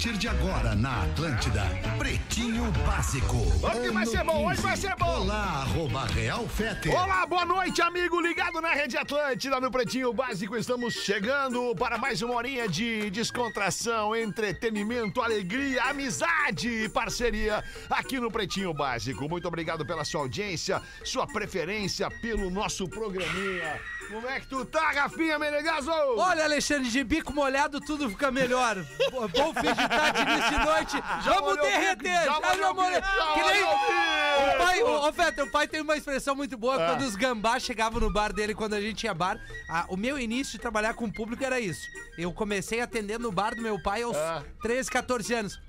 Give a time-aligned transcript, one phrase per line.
[0.00, 1.62] Partir de agora na Atlântida,
[1.98, 3.36] Pretinho Básico.
[3.36, 5.20] Hoje vai ser bom, hoje vai ser bom.
[5.20, 6.88] Olá, arroba Real Fete.
[6.88, 10.56] Olá, boa noite, amigo ligado na Rede Atlântida, no Pretinho Básico.
[10.56, 18.30] Estamos chegando para mais uma horinha de descontração, entretenimento, alegria, amizade e parceria aqui no
[18.30, 19.28] Pretinho Básico.
[19.28, 23.78] Muito obrigado pela sua audiência, sua preferência pelo nosso programinha.
[24.10, 25.90] Como é que tu tá, Rafinha Menegaso?
[26.16, 28.76] Olha, Alexandre, de bico molhado tudo fica melhor.
[29.10, 30.96] Bo- Bom fim de tarde, início de noite.
[31.24, 32.24] Vamos molhou o derreter.
[32.24, 33.00] já Já, já o molhei.
[33.00, 36.56] já Que nem o o pai, ô, ô, Feta, o pai tem uma expressão muito
[36.56, 36.86] boa Ah.
[36.90, 39.38] quando os gambás chegavam no bar dele quando a gente tinha bar.
[39.68, 41.86] Ah, o meu início de trabalhar com o público era isso.
[42.18, 44.42] Eu comecei atendendo no bar do meu pai aos Ah.
[44.62, 45.60] 13, 14 anos.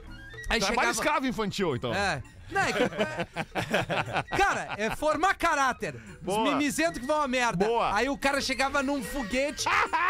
[0.49, 0.91] Aí Trabalho chegava...
[0.91, 1.93] escravo infantil, então.
[1.93, 2.21] É.
[2.51, 5.95] Não, é que- Cara, é formar caráter.
[6.21, 6.43] Boa.
[6.43, 7.65] Os mimizentos que vão a merda.
[7.65, 7.95] Boa.
[7.95, 9.65] Aí o cara chegava num foguete,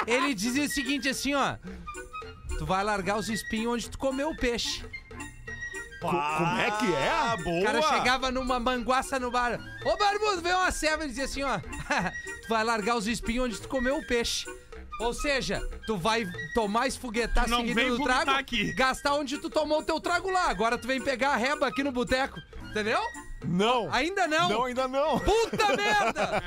[0.08, 1.56] ele dizia o seguinte assim, ó.
[2.58, 4.84] Tu vai largar os espinhos onde tu comeu o peixe.
[6.02, 7.60] Co- como é que é?
[7.62, 9.60] O cara chegava numa manguaça no bar.
[9.86, 11.60] Ô, barbudo, vem uma ceva e dizia assim, ó.
[12.42, 14.46] tu vai largar os espinhos onde tu comeu o peixe.
[15.02, 18.74] Ou seja, tu vai tomar esfoguetar Não seguido vem do vomitar trago, aqui.
[18.74, 20.48] gastar onde tu tomou o teu trago lá.
[20.50, 22.40] Agora tu vem pegar a reba aqui no boteco.
[22.70, 23.02] Entendeu?
[23.46, 23.92] Não.
[23.92, 24.50] Ainda não.
[24.50, 25.20] Não, ainda não.
[25.20, 26.44] Puta merda!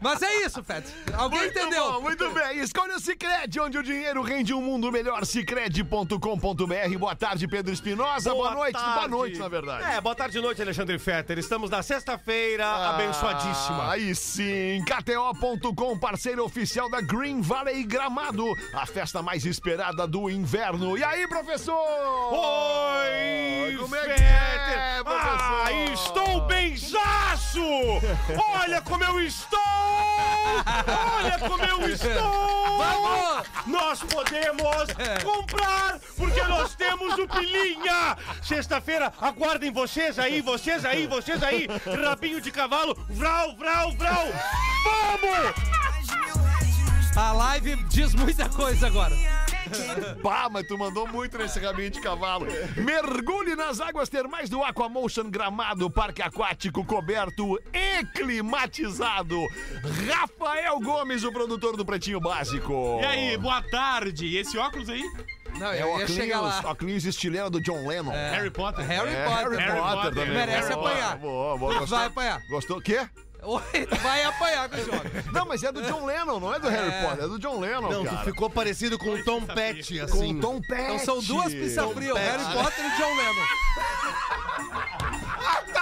[0.00, 0.86] Mas é isso, Fed.
[1.16, 1.92] Alguém Muito entendeu?
[1.92, 2.58] bom, muito bem.
[2.58, 5.24] Escolha o Cicred, onde o dinheiro rende um mundo melhor.
[5.24, 6.98] Cicred.com.br.
[6.98, 8.30] Boa tarde, Pedro Espinosa.
[8.32, 8.72] Boa, noite.
[8.78, 9.08] Boa tarde.
[9.08, 9.84] noite, na verdade.
[9.96, 11.38] É, boa tarde noite, Alexandre Fetter.
[11.38, 13.84] Estamos na sexta-feira abençoadíssima.
[13.84, 20.28] Ah, Aí sim, KTO.com, parceiro oficial da Green Valley Gramado, a festa mais esperada do
[20.30, 20.96] inverno.
[20.96, 21.74] E aí, professor?
[22.32, 24.24] Oi, Como é que Fetter.
[24.26, 25.28] é, professor?
[25.30, 25.37] Ah,
[25.92, 27.60] estou benzaço!
[28.54, 29.58] Olha como eu estou!
[31.18, 32.78] Olha como eu estou!
[32.78, 33.46] Vamos!
[33.66, 34.86] Nós podemos
[35.22, 38.16] comprar, porque nós temos o Pilinha!
[38.42, 41.66] Sexta-feira, aguardem vocês aí, vocês aí, vocês aí!
[42.02, 44.26] Rabinho de cavalo, vral, vral, vral!
[44.84, 45.78] Vamos!
[47.16, 49.16] A live diz muita coisa agora.
[50.22, 52.46] Pá, mas tu mandou muito nesse rabinho de cavalo.
[52.76, 59.38] Mergulhe nas águas termais do Aquamotion Gramado, parque aquático coberto e climatizado.
[60.08, 62.98] Rafael Gomes, o produtor do Pretinho Básico.
[63.00, 64.26] E aí, boa tarde.
[64.26, 65.02] E esse óculos aí?
[65.58, 68.12] Não, É o óculos, óculos estileiro do John Lennon.
[68.12, 68.30] É.
[68.30, 68.84] Harry Potter.
[68.86, 69.58] Harry É, Potter.
[69.58, 70.34] Harry Potter também.
[70.34, 71.16] Merece Boa, apanhar.
[71.16, 71.78] Boa, boa.
[71.78, 71.98] Gostou?
[71.98, 72.40] Vai apanhar.
[72.48, 72.80] Gostou?
[72.80, 73.08] Quê?
[73.42, 75.26] Oi, tu vai apanhar com esse óculos.
[75.32, 77.02] Não, mas é do John Lennon, não é do Harry É.
[77.02, 78.24] Potter, é do John Lennon, Não, tu cara.
[78.24, 80.34] ficou parecido com o Tom Petty, assim.
[80.34, 80.82] Com Tom Petty.
[80.82, 85.07] Então são duas pizza frias, o Harry Potter e o John Lennon.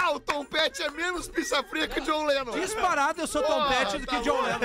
[0.07, 2.51] Ah, o Tom Petty é menos pizza fria que o John Lennon.
[2.51, 4.41] Disparado, eu sou Tom Porra, Petty do tá que John.
[4.41, 4.57] Lennon.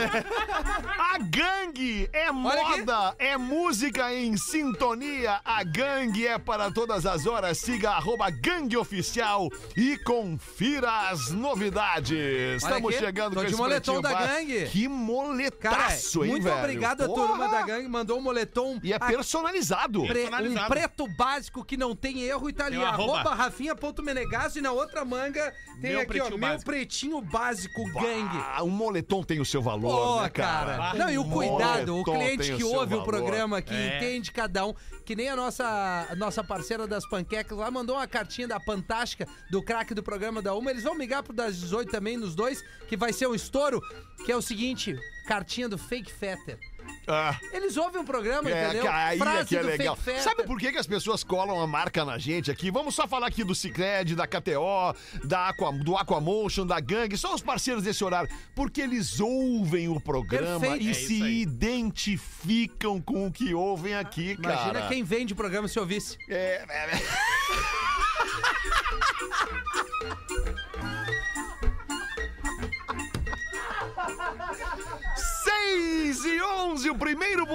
[0.98, 5.40] A gangue é moda, é música em sintonia.
[5.44, 7.58] A gangue é para todas as horas.
[7.58, 12.12] Siga arroba gangue oficial e confira as novidades.
[12.12, 14.66] Olha Estamos aqui, chegando tô com de esse moletom da gangue.
[14.66, 16.58] Que Cara, moletaço, hein, muito velho?
[16.58, 17.26] obrigado a Porra.
[17.28, 17.88] turma da gangue.
[17.88, 18.78] Mandou um moletom.
[18.82, 20.02] E é a- personalizado.
[20.06, 20.68] Pre- um Personalizado.
[20.68, 22.76] preto básico que não tem erro e tá ali.
[22.82, 23.18] Arroba.
[23.18, 25.31] Arroba rafinha.menegaso e na outra manga
[25.80, 26.70] tem Meu aqui, ó, pretinho meu básico.
[26.70, 28.38] pretinho básico gangue.
[28.54, 30.76] Ah, um moletom tem o seu valor, Pô, né, cara?
[30.76, 30.94] cara.
[30.98, 33.04] Não, e o cuidado, o cliente que o ouve o valor.
[33.04, 33.96] programa, que É.
[33.96, 38.06] entende cada um, que nem a nossa, a nossa parceira das panquecas lá mandou uma
[38.06, 40.70] cartinha da Fantástica, do craque do programa da Uma.
[40.70, 43.80] Eles vão ligar pro das 18 também, nos dois, que vai ser um estouro,
[44.24, 46.58] que é o seguinte, cartinha do Fake Fetter.
[47.06, 47.36] Ah.
[47.52, 48.82] Eles ouvem o programa, É, entendeu?
[48.82, 49.98] que aí é Frase que é do legal.
[50.22, 52.70] Sabe por que, que as pessoas colam a marca na gente aqui?
[52.70, 54.94] Vamos só falar aqui do Cicred, da KTO,
[55.24, 58.30] da Aqua, do Aquamotion, da Gangue, só os parceiros desse horário.
[58.54, 60.84] Porque eles ouvem o programa Perfeito.
[60.84, 64.54] e É se identificam com o que ouvem aqui, cara.
[64.54, 66.16] Imagina quem vende o programa se ouvisse.
[66.28, 67.02] É, é, é.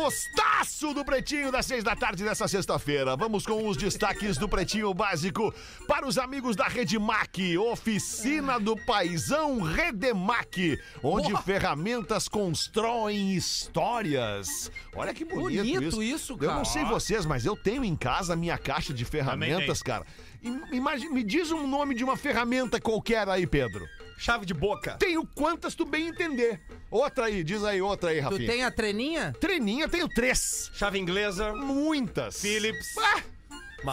[0.09, 3.15] 6 11, o primeiro bostaço Golaço do Pretinho das seis da tarde dessa sexta-feira.
[3.15, 5.53] Vamos com os destaques do Pretinho Básico
[5.87, 14.71] para os amigos da Redemac, oficina do paizão Redemac, onde ferramentas constroem histórias.
[14.95, 16.53] Olha que bonito, Bonito isso, Eu cara.
[16.55, 20.05] não sei vocês, mas eu tenho em casa a minha caixa de ferramentas, cara.
[20.43, 23.85] Im- Imagina, me diz um nome de uma ferramenta qualquer aí, Pedro.
[24.17, 24.97] Chave de boca.
[24.99, 26.59] Tenho quantas tu bem entender.
[26.89, 28.49] Outra aí, diz aí, outra aí, Tu Rafinha.
[28.51, 29.33] tem a treninha?
[29.39, 30.71] Treninha, tenho três.
[30.73, 31.53] Chave inglesa.
[31.53, 32.41] Muitas.
[32.41, 32.95] Philips.
[32.97, 33.21] Ah,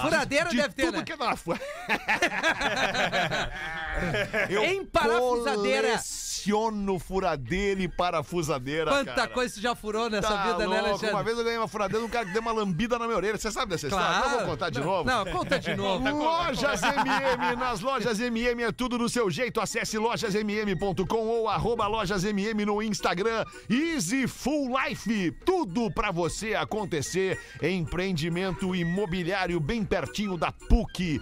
[0.00, 1.04] Furadeira de deve ter, tudo né?
[1.04, 1.36] que é da
[4.48, 5.98] Eu Em parafusadeira.
[6.44, 9.28] Coleciono furadeira e parafusadeira, Quanta cara.
[9.28, 10.84] coisa tu já furou nessa Tá vida, né, louco.
[10.88, 11.10] Alexandre?
[11.14, 13.16] Uma vez eu ganhei uma furadeira de um cara que deu uma lambida na minha
[13.16, 13.36] orelha.
[13.38, 14.06] Você sabe dessa história?
[14.06, 14.30] Claro.
[14.30, 15.04] Não vou contar de Não, novo.
[15.08, 16.10] Não, conta de novo.
[16.10, 19.60] Lojas MM, nas lojas MM é tudo do seu jeito.
[19.60, 23.44] Acesse lojasmm.com ou arroba lojasmm no Instagram.
[23.70, 27.38] Easy Full Life, tudo pra você acontecer.
[27.62, 31.20] Empreendimento imobiliário bem pertinho da PUC.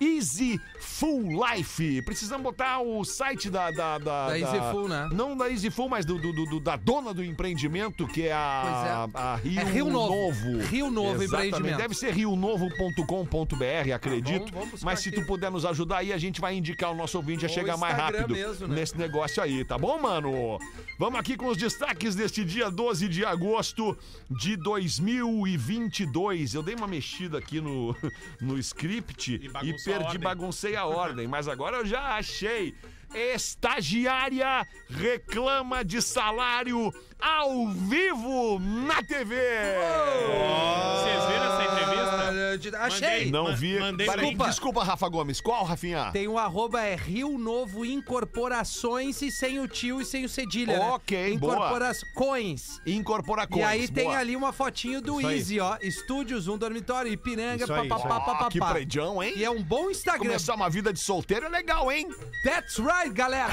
[0.00, 2.02] Easy Full Life.
[2.02, 3.70] Precisamos botar o site da.
[3.70, 5.08] Da, da, Da Easy Full, né?
[5.12, 9.06] Não da Easy Full, mas do, do- do- da dona do empreendimento, que é a,
[9.10, 9.18] Pois é.
[9.20, 10.58] a Rio, É Rio Novo.
[10.68, 11.48] Rio Novo Exatamente.
[11.48, 11.76] Empreendimento.
[11.78, 14.38] Deve ser rionovo.com.br, acredito.
[14.38, 15.20] vamos- vamos buscar mas se aqui.
[15.20, 17.76] tu puder nos ajudar aí, a gente vai indicar o nosso ouvinte a Ou chegar
[17.76, 18.74] mais rápido mesmo, né?
[18.76, 20.58] nesse negócio aí, tá bom, mano?
[20.98, 23.96] Vamos aqui com os destaques deste dia 12 de agosto
[24.30, 26.54] de 2022.
[26.54, 27.94] Eu dei uma mexida aqui no,
[28.40, 30.20] no script e, a perdi, ordem.
[30.20, 32.74] baguncei a ordem, mas agora eu já achei.
[33.14, 39.36] Estagiária reclama de salário ao vivo na TV.
[39.36, 42.78] Vocês viram essa entrevista?
[42.78, 43.08] Ah, Achei.
[43.08, 43.30] Mandei.
[43.30, 43.78] Não vi.
[43.78, 44.38] mandei link.
[44.44, 45.40] desculpa, Rafa Gomes.
[45.40, 46.10] Qual, Rafinha?
[46.12, 50.78] Tem o arroba é Rio Novo Incorporações e sem o tio e sem o cedilha,
[50.78, 50.84] né?
[50.90, 51.54] Ok, boa.
[51.54, 52.80] Incorporações.
[52.86, 55.36] Incorpora E aí tem ali uma fotinho do Isso aí.
[55.36, 55.76] Easy, ó.
[55.80, 58.24] Estúdios, um dormitório, Ipiranga, Isso aí, papapá, isso aí.
[58.24, 58.48] papapá.
[58.50, 59.34] Que predião, hein?
[59.36, 60.20] E é um bom Instagram.
[60.26, 62.08] Começar uma vida de solteiro é legal, hein?
[62.44, 63.52] That's right, galera.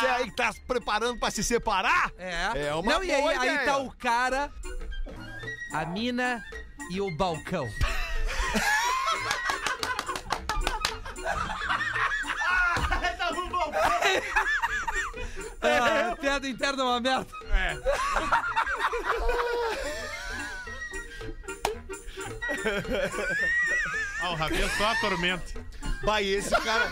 [0.00, 2.10] Você aí que tá se preparando pra se separar?
[2.18, 2.68] É.
[2.68, 3.64] É uma Não, e aí, boa aí ideia.
[3.64, 4.50] tá o cara,
[5.72, 6.44] a mina
[6.90, 7.68] e o balcão.
[15.60, 17.26] Ah, piada interna é uma merda.
[17.52, 17.76] É.
[24.22, 25.64] Ah, o Rafinha só atormenta.
[26.04, 26.90] Vai, esse cara.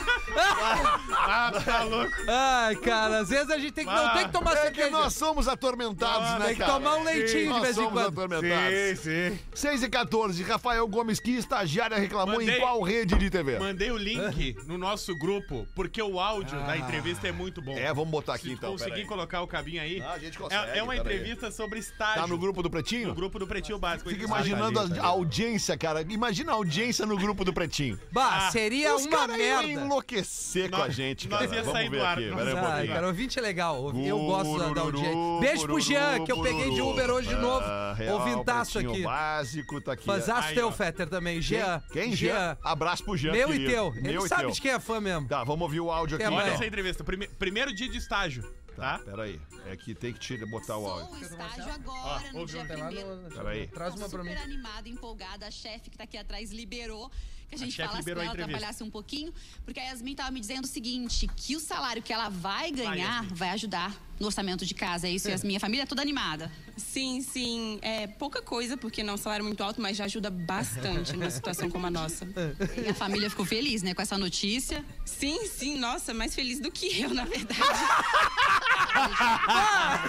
[1.10, 2.12] Ah, tá louco.
[2.28, 4.90] Ai, cara, às vezes a gente tem que, não Ah, tem que tomar É que
[4.90, 6.72] nós somos atormentados, Ah, né, tem que cara?
[6.72, 8.06] tomar um leitinho de Nós vez em somos quando.
[8.08, 8.98] atormentados.
[9.00, 9.38] sim.
[9.54, 13.58] 6 e 14, Rafael Gomes, que estagiária reclamou em Mandei- qual rede de TV?
[13.58, 17.76] Mandei o link no nosso grupo, porque o áudio da entrevista é muito bom.
[17.76, 18.72] É, vamos botar aqui Se então.
[18.72, 19.06] conseguir peraí.
[19.06, 20.00] colocar o cabinho aí.
[20.00, 21.14] Ah, a gente consegue, é, é uma peraí.
[21.16, 22.20] entrevista sobre estágio.
[22.22, 23.08] Tá no grupo do Pretinho?
[23.08, 24.10] No grupo do Pretinho Básico.
[24.10, 26.02] Fica imaginando a audiência, cara.
[26.08, 27.98] Imagina a audiência no grupo do Pretinho.
[28.12, 29.80] Bah, Ah, seria Uma caras iam merda.
[29.84, 31.54] enlouquecer com Nós- a gente, nós cara.
[31.54, 32.88] ia Vamos sair ver do ar, nós um pouquinho.
[32.94, 33.92] cara, ouvinte é legal.
[33.96, 35.40] Eu gosto da, da audiência.
[35.40, 37.64] Beijo pro Jean, que eu peguei de Uber hoje de novo.
[37.66, 39.02] Ah, real, Ouvintaço aqui.
[39.02, 40.04] básico, tá aqui.
[40.04, 40.70] Fãzaço teu.
[40.72, 41.40] Fetter, também.
[41.40, 41.82] Jean.
[41.92, 42.14] Quem?
[42.14, 42.56] Jean?
[42.62, 43.90] Abraço pro Jean, Meu e teu.
[43.92, 44.50] Meu Ele e sabe teu.
[44.50, 45.26] de quem é fã mesmo.
[45.28, 46.24] Tá, vamos ouvir o áudio aqui.
[46.24, 46.54] É, Olha mas- então.
[46.56, 47.02] essa entrevista.
[47.04, 48.42] Prime- primeiro dia de estágio,
[48.76, 48.98] tá?
[49.04, 51.06] Peraí, é que tem que tirar, botar o áudio.
[51.06, 53.18] Sou o estágio agora, no ouve dia primeiro.
[53.34, 53.66] Peraí.
[53.68, 54.30] Traz uma pra mim.
[54.30, 55.46] Super animada, empolgada.
[55.46, 57.10] A chefe que tá aqui atrás liberou.
[57.48, 59.32] Que a gente chefe falasse com liberou a ela, trabalhasse um pouquinho.
[59.64, 63.24] Porque a Yasmin tava me dizendo o seguinte: que o salário que ela vai ganhar
[63.34, 65.06] vai ajudar no orçamento de casa.
[65.06, 65.56] É isso, Yasmin?
[65.56, 66.50] A família é toda animada.
[66.76, 67.78] Sim, sim.
[67.82, 71.30] É pouca coisa, porque não é um salário muito alto, mas já ajuda bastante numa
[71.30, 72.26] situação como a nossa.
[72.84, 74.84] E a família ficou feliz, né, com essa notícia.
[75.04, 77.60] Sim, sim, nossa, mais feliz do que eu, na verdade.
[78.98, 80.02] Ah,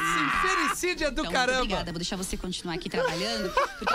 [0.72, 1.60] sincericídio é do Então, caramba.
[1.64, 1.92] obrigada.
[1.92, 3.52] Vou deixar você continuar aqui trabalhando.
[3.78, 3.94] Porque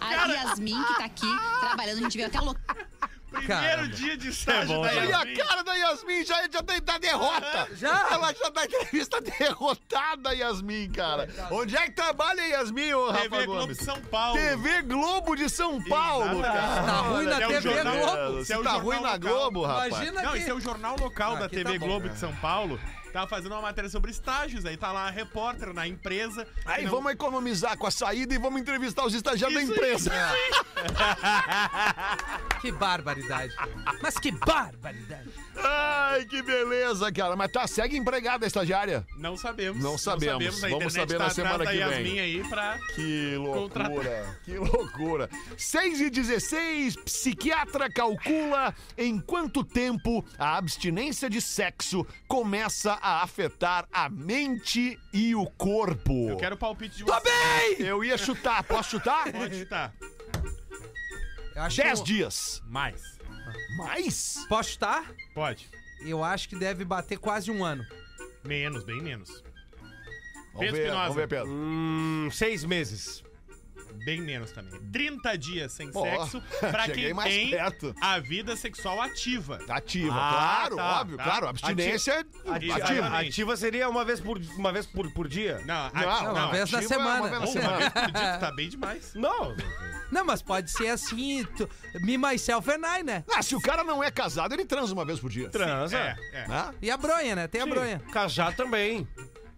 [0.00, 1.26] a Yasmin, que tá aqui
[1.60, 2.76] trabalhando, a gente veio até o local.
[3.30, 4.94] Primeiro dia de estágio bom, da né?
[5.06, 5.34] E a Yasmin.
[5.36, 7.68] cara da Yasmin já, já tem tá derrota.
[7.76, 8.08] Já?
[8.10, 11.28] Ela já tá entrevista derrotada, Yasmin, cara.
[11.50, 13.78] Onde é que trabalha, Yasmin, ô Rafa TV Globo Gomes?
[13.78, 14.38] de São Paulo.
[14.40, 16.82] TV Globo de São Paulo, cara.
[16.82, 18.42] Tá ruim na É o TV jornal- Globo.
[18.42, 19.18] É tá ruim na local.
[19.18, 19.92] Globo, rapaz.
[19.92, 20.38] Imagina Não, que...
[20.38, 21.86] esse é o jornal local da TV tá bom.
[21.86, 22.80] Globo de São Paulo.
[23.12, 26.46] Tava fazendo uma matéria sobre estágios, aí tá lá a repórter na empresa.
[26.64, 29.78] Aí Não- vamos economizar com a saída e vamos entrevistar os estagiários da Isso aí.
[29.78, 30.10] empresa.
[32.60, 33.54] Que barbaridade.
[34.02, 35.30] Mas que barbaridade.
[35.56, 37.34] Ai, que beleza, cara.
[37.36, 39.06] Mas tá, segue empregada a estagiária.
[39.16, 39.82] Não sabemos.
[39.82, 40.62] Não sabemos.
[40.62, 41.80] A Vamos internet saber tá na semana da que vem.
[41.80, 42.78] Yasmin aí pra...
[42.94, 43.88] Que loucura.
[43.88, 44.40] Contratar.
[44.44, 44.78] Que loucura.
[44.80, 45.30] loucura.
[45.56, 53.86] 6 e 16, psiquiatra calcula em quanto tempo a abstinência de sexo começa a afetar
[53.92, 56.28] a mente e o corpo.
[56.28, 57.22] Eu quero o palpite de Tô você.
[57.22, 57.86] bem!
[57.86, 59.30] Eu ia chutar, posso chutar?
[59.32, 59.92] Pode chutar.
[61.54, 62.62] Eu acho 10 que- dias.
[62.66, 63.18] Mais.
[63.76, 64.44] Mais?
[64.48, 65.10] Posso chutar?
[65.34, 65.68] Pode.
[66.00, 67.84] Eu acho que deve bater quase um ano.
[68.44, 69.42] Menos, bem menos.
[70.52, 71.00] Vamos Pedro ver, Espinosa.
[71.02, 71.48] vamos ver, Pedro.
[71.50, 73.22] Hum, seis meses.
[74.04, 74.78] Bem menos também.
[74.92, 77.94] 30 dias sem Pô, sexo pra quem mais tem perto.
[78.00, 79.58] a vida sexual ativa.
[79.68, 80.30] Ativa, Ah,
[80.68, 81.24] claro, tá, óbvio, tá.
[81.24, 81.48] claro.
[81.48, 83.06] Abstinência é Ativa, ativa.
[83.18, 85.60] ativa seria uma vez por, uma vez por, por dia?
[85.66, 85.90] Não, a-
[86.24, 87.20] Não, uma vez na ativa é semana.
[87.20, 87.70] uma vez na semana.
[87.70, 89.14] uma vez por dia, tu tá bem demais.
[89.14, 89.56] Não.
[90.10, 91.68] Não, mas pode ser assim, tu,
[92.00, 93.24] me, myself and I, né?
[93.32, 95.48] Ah, se o cara não é casado, ele transa uma vez por dia.
[95.50, 95.96] Transa.
[95.96, 96.48] É, é.
[96.48, 96.74] Né?
[96.82, 97.46] E a bronha, né?
[97.46, 97.70] Tem a Sim.
[97.70, 98.00] bronha.
[98.12, 99.06] Casar também.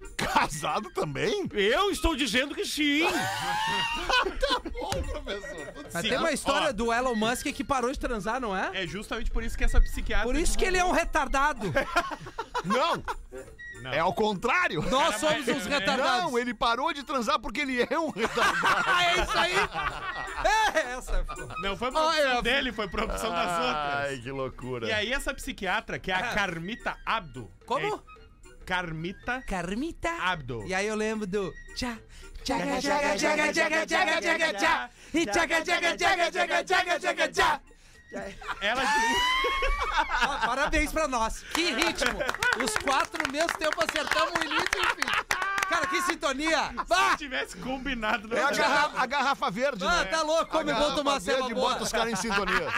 [0.17, 1.47] Casado também?
[1.53, 3.03] Eu estou dizendo que sim.
[4.73, 5.73] Bom, professor.
[5.93, 6.09] Mas Sim.
[6.09, 6.73] tem uma história Ó.
[6.73, 8.71] do Elon Musk que parou de transar, não é?
[8.83, 10.27] É justamente por isso que essa psiquiatra.
[10.27, 11.73] Por isso que ele é um retardado.
[12.65, 13.03] Não,
[13.83, 13.93] Não.
[13.93, 14.83] é ao contrário.
[14.89, 16.31] Nós somos os retardados.
[16.31, 18.85] Não, ele parou de transar porque ele é um retardado.
[18.87, 19.55] Ah, é isso aí?
[20.45, 21.25] É, essa.
[21.25, 21.35] pô.
[21.61, 22.43] Não foi por opção Ah, é.
[22.43, 23.69] dele, foi por opção das Ai,
[24.05, 24.21] outras.
[24.25, 24.87] que loucura.
[24.89, 27.51] E aí, essa psiquiatra, que é a Carmita Abdo.
[27.67, 28.01] Como?
[28.63, 30.11] É- Carmita Carmita.
[30.21, 30.65] Abdo.
[30.67, 31.97] E aí eu lembro do tchá,
[32.45, 34.91] tchaga, tchaga, tchaga, tchaga, tchaga, tchaga, tchá.
[35.15, 37.61] E tchaga, tchaga, tchaga, tchaga, tchaga, tchaga, tchá.
[38.61, 38.83] Ela.
[40.21, 41.43] Ah, Parabéns pra nós.
[41.55, 42.19] Que ritmo.
[42.63, 45.27] Os quatro mesmo tempo acertamos o início e o fim.
[45.69, 46.69] Cara, que sintonia.
[46.69, 47.17] Se Bah!
[47.17, 48.35] tivesse combinado.
[48.37, 50.11] É a Não, garrafa, a garrafa verde, Ah, né?
[50.11, 50.47] tá louco.
[50.47, 51.71] Como é bom tomar verde boa.
[51.71, 52.69] bota os caras em sintonia.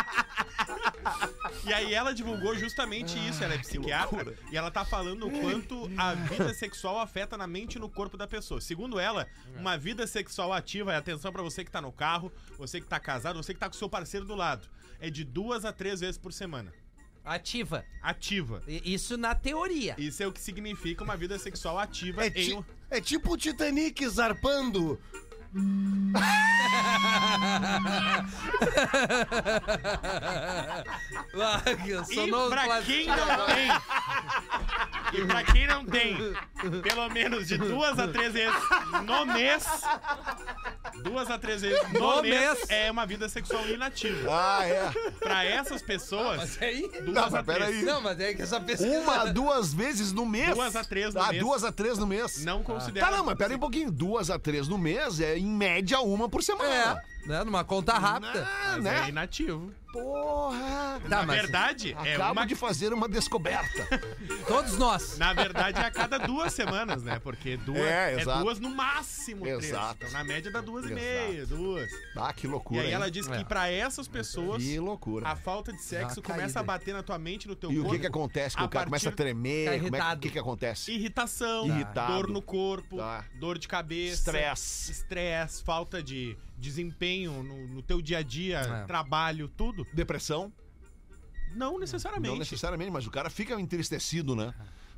[1.66, 5.90] E aí ela divulgou justamente isso, ela é psiquiatra, e ela tá falando o quanto
[5.96, 8.61] a vida sexual afeta na mente e no corpo da pessoa.
[8.61, 9.26] Segundo ela,
[9.58, 13.00] uma vida sexual ativa, e atenção pra você que tá no carro, você que tá
[13.00, 14.68] casado, você que tá com seu parceiro do lado,
[15.00, 16.73] é de duas a três vezes por semana.
[17.25, 17.84] Ativa.
[18.02, 18.62] Ativa.
[18.68, 19.94] I- Isso na teoria.
[19.96, 22.64] Isso é o que significa uma vida sexual ativa É, em ti- um...
[22.90, 25.00] é tipo o Titanic zarpando.
[31.37, 33.68] Ah, eu E sou novo pra quem não tem,
[35.12, 36.16] e pra quem não tem,
[36.82, 38.54] pelo menos de duas a três vezes
[39.04, 39.66] no mês,
[41.02, 42.70] duas a três vezes no, No mês, mês.
[42.70, 44.28] é uma vida sexual inativa.
[44.30, 44.90] Ah, é.
[45.18, 46.88] Pra essas pessoas, Mas aí...
[47.02, 47.46] duas Não, a três.
[47.58, 47.82] peraí.
[47.82, 49.00] Não, mas é que essa pesquisa...
[49.00, 50.54] Uma, duas vezes no mês?
[50.54, 51.42] Duas a três no ah, mês.
[51.42, 52.44] duas a três no mês.
[52.44, 53.06] Não considera.
[53.06, 53.90] Tá, não, mas pera aí um pouquinho.
[53.90, 57.02] Duas a três no mês é, em média, uma por semana.
[57.26, 57.43] Né?
[57.45, 58.47] Numa conta rápida.
[58.47, 59.02] Ah, Mas né?
[59.04, 59.73] é inativo.
[59.93, 61.00] Porra.
[61.02, 62.47] Tá, Na mas verdade, é Acabo uma...
[62.47, 63.87] de fazer uma descoberta.
[64.47, 65.16] todos nós.
[65.19, 67.21] Na verdade, é a cada duas semanas, né?
[67.21, 68.43] Porque duas É, é, exato.
[68.43, 69.64] duas no máximo três.
[69.66, 69.99] Exato.
[70.00, 71.00] Então, na média dá duas Exato.
[71.00, 71.90] e meia, duas.
[72.16, 72.81] Ah, que E loucura.
[72.83, 72.93] aí hein?
[72.95, 73.45] ela diz que É.
[73.45, 75.28] pra essas pessoas, Que loucura.
[75.28, 76.73] a falta de sexo Dá uma começa a caída.
[76.73, 77.95] bater na tua mente e no teu E o corpo.
[77.95, 78.57] que que acontece?
[78.57, 79.64] Que a o cara começa a partir- tremer?
[79.66, 80.19] Tá Como é que, irritado.
[80.19, 80.93] o que que acontece?
[80.93, 82.12] Irritação, Irritado.
[82.12, 83.25] dor no corpo, Tá.
[83.38, 84.90] dor de cabeça, Estresse.
[84.90, 88.84] estresse, falta de desempenho no, no teu dia a dia, É.
[88.87, 89.87] trabalho, tudo.
[89.92, 90.52] Depressão?
[91.54, 92.30] Não necessariamente.
[92.30, 94.52] Não necessariamente, mas o cara fica entristecido, né?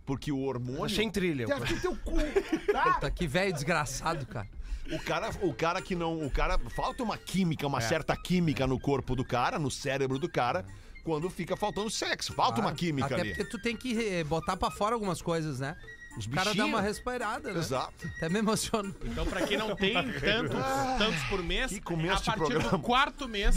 [0.04, 0.84] Porque o hormônio...
[0.84, 1.46] Achei em trilha.
[1.46, 2.12] Tem aqui teu cu.
[2.14, 4.48] Puta, que velho desgraçado, cara.
[4.92, 6.24] O cara, o cara que não.
[6.24, 6.56] O cara.
[6.70, 10.64] Falta uma química, uma certa química no corpo do cara, no cérebro do cara,
[11.02, 12.32] quando fica faltando sexo.
[12.32, 13.30] Falta uma química Até ali.
[13.30, 15.76] porque tu tem que eh, botar pra fora algumas coisas, né?
[16.16, 17.58] Os O cara dá uma respirada, né?
[17.58, 18.06] Exato.
[18.16, 18.94] Até me emociono.
[19.04, 20.64] Então, pra quem não tem tantos,
[20.98, 22.70] tantos por mês, a partir programa.
[22.70, 23.54] do quarto mês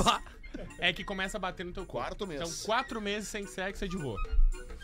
[0.79, 2.07] é que começa a bater no teu corpo.
[2.07, 2.41] Quarto mês.
[2.41, 4.19] Então, quatro meses sem sexo é de boa.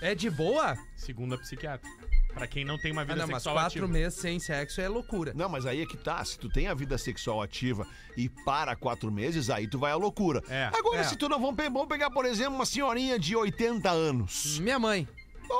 [0.02, 0.78] É de boa?
[0.96, 1.90] Segundo a psiquiatra.
[2.34, 3.88] Pra quem não tem uma Ah, vida não, mas sexual quatro ativa.
[3.88, 5.32] meses sem sexo é loucura.
[5.34, 6.24] Não, mas aí é que tá.
[6.26, 9.96] Se tu tem a vida sexual ativa e para quatro meses, aí tu vai à
[9.96, 10.44] loucura.
[10.50, 10.70] É.
[10.78, 11.04] Agora, É.
[11.04, 14.60] se tu não pe- vamos pegar, por exemplo, uma senhorinha de 80 anos.
[14.60, 15.08] Minha mãe.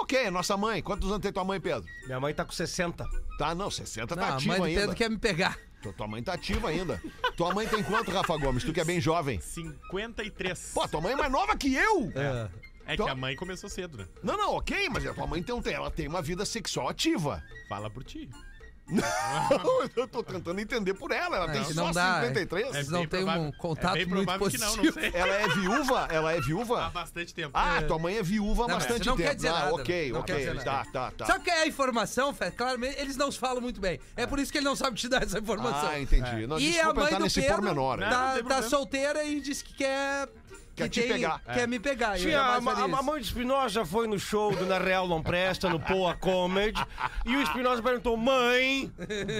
[0.02, 0.82] Ok, nossa mãe.
[0.82, 1.86] Quantos anos tem tua mãe, Pedro?
[2.06, 3.06] Minha mãe tá com 60.
[3.38, 4.82] Tá, não, 60 Não, tá a mãe ativa do ainda.
[4.82, 5.58] Pedro quer me pegar.
[5.82, 7.02] Tua- Tua mãe tá ativa ainda.
[7.38, 8.64] tua mãe tem quanto, Rafa Gomes?
[8.64, 9.40] Tu que é bem jovem.
[9.40, 10.72] 53.
[10.74, 12.12] Pô, tua mãe é mais nova que eu!
[12.16, 12.50] É.
[12.88, 14.08] É que a mãe começou cedo, né?
[14.24, 17.44] Não, não, ok, mas a tua mãe tem, um- ela tem uma vida sexual ativa.
[17.68, 18.30] Fala por ti.
[19.96, 22.68] eu tô tentando entender por ela, ela tem se só não dá, 53.
[22.68, 24.84] Vocês É não bem têm um contato é muito não, positivo.
[24.84, 25.12] não sei.
[25.14, 26.08] Ela é viúva?
[26.12, 26.90] Ela é Há viúva?
[26.90, 27.52] bastante tempo.
[27.54, 29.28] Ah, tua mãe é viúva há Não, bastante não tempo.
[29.30, 30.46] quer dizer ah, nada, ok, não quer ok.
[30.48, 30.90] dizer Tá, nada.
[30.92, 31.26] tá, tá.
[31.26, 32.52] Sabe o que é a informação, Fé?
[32.52, 34.00] Claro, eles não falam muito bem.
[34.16, 35.90] É por isso que ele não sabe te dar essa informação.
[35.90, 36.46] Ah, entendi.
[36.48, 37.98] Não, e a mãe do nesse Pedro pormenor.
[37.98, 40.28] Não, tá, não tem tá solteira e diz que quer
[40.76, 41.40] Quer te pegar.
[41.40, 42.18] Quer me pegar.
[42.18, 43.04] Tinha, a, a, a isso.
[43.04, 46.84] mãe de Espinosa foi no show do Na Real Não Presta, no Poa Comedy,
[47.26, 48.92] e o Espinosa perguntou: Mãe,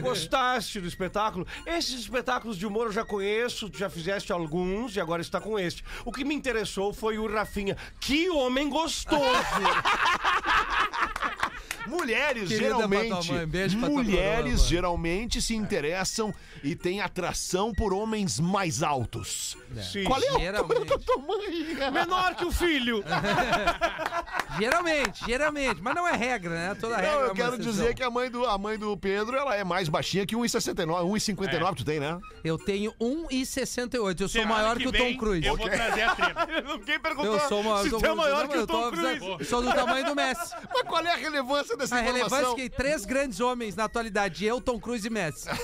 [0.02, 1.46] gostaste do espetáculo?
[1.66, 5.60] Esses espetáculos de humor eu já conheço, tu já fizeste alguns e agora está com
[5.60, 5.84] este.
[6.06, 7.76] O que me interessou foi o Rafinha.
[8.00, 9.20] Que homem gostoso!
[11.88, 18.40] Mulheres Querida geralmente, mãe, beijo mulheres coroa, geralmente se interessam e têm atração por homens
[18.40, 19.58] mais altos.
[19.92, 20.04] Sim.
[20.06, 20.86] Qual é altura Geralmente.
[20.86, 21.92] da tua mãe?
[21.92, 23.04] Menor que o filho!
[24.58, 25.82] Geralmente, geralmente.
[25.82, 26.76] Mas não é regra, né?
[26.80, 27.72] Toda regra Não, é eu uma quero exceção.
[27.72, 30.86] dizer que a mãe do a mãe do Pedro, ela é mais baixinha que 1,69,
[30.86, 32.20] 1,59 tu tem, né?
[32.44, 34.22] Eu tenho 1,68.
[34.22, 35.46] Eu sou Semana maior que, o Tom Cruise.
[35.46, 36.48] Eu vou trazer a trema.
[36.78, 38.32] Ninguém perguntou Eu sou maior se que o tu é Tom Cruise.
[38.32, 38.92] maior Não, que o Tom.
[38.92, 39.46] Cruise.
[39.50, 40.56] Sou do tamanho do Messi.
[40.74, 42.56] Mas qual é a relevância dessa A relevância é informação?
[42.56, 45.48] que três grandes homens na atualidade, eu, Tom Cruise e Messi.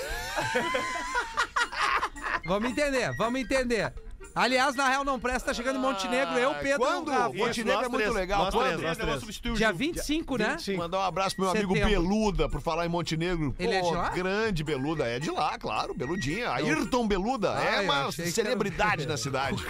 [2.46, 3.94] vamos entender, vamos entender.
[4.34, 7.12] Aliás, na real não presta, tá chegando em Montenegro, eu, Pedro Quando?
[7.12, 7.36] e o Rafa.
[7.38, 8.46] Montenegro é muito três, legal.
[8.46, 8.78] nós Quando?
[8.78, 9.58] três, nós vou três.
[9.58, 9.76] Dia Gil.
[9.76, 10.58] 25, né?
[10.78, 12.02] Mandar um abraço pro meu amigo Setembro.
[12.02, 13.54] Beluda, por falar em Montenegro.
[13.60, 14.10] Ele é de lá?
[14.10, 15.06] Grande Beluda.
[15.06, 16.50] É de lá, claro, Beludinha.
[16.50, 17.58] Ayrton Beluda.
[17.58, 19.62] Ah, é uma celebridade era- na cidade.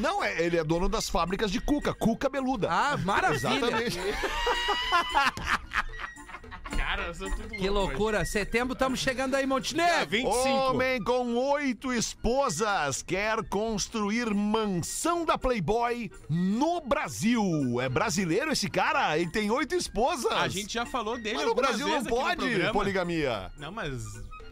[0.00, 1.92] Não, é, ele é dono das fábricas de Cuca.
[1.94, 2.68] Cuca Beluda.
[2.70, 3.36] Ah, maravilha.
[3.56, 3.98] Exatamente.
[6.76, 7.70] Cara, eu sou tudo Que louco hoje.
[7.70, 8.24] loucura.
[8.24, 10.08] Setembro, estamos chegando aí, Montenegro.
[10.08, 10.48] 25.
[10.48, 17.80] Homem com oito esposas quer construir mansão da Playboy no Brasil.
[17.80, 19.16] É brasileiro esse cara?
[19.18, 20.32] Ele tem oito esposas.
[20.32, 23.52] A gente já falou dele Mas no Brasil não no pode poligamia.
[23.58, 23.92] Não, mas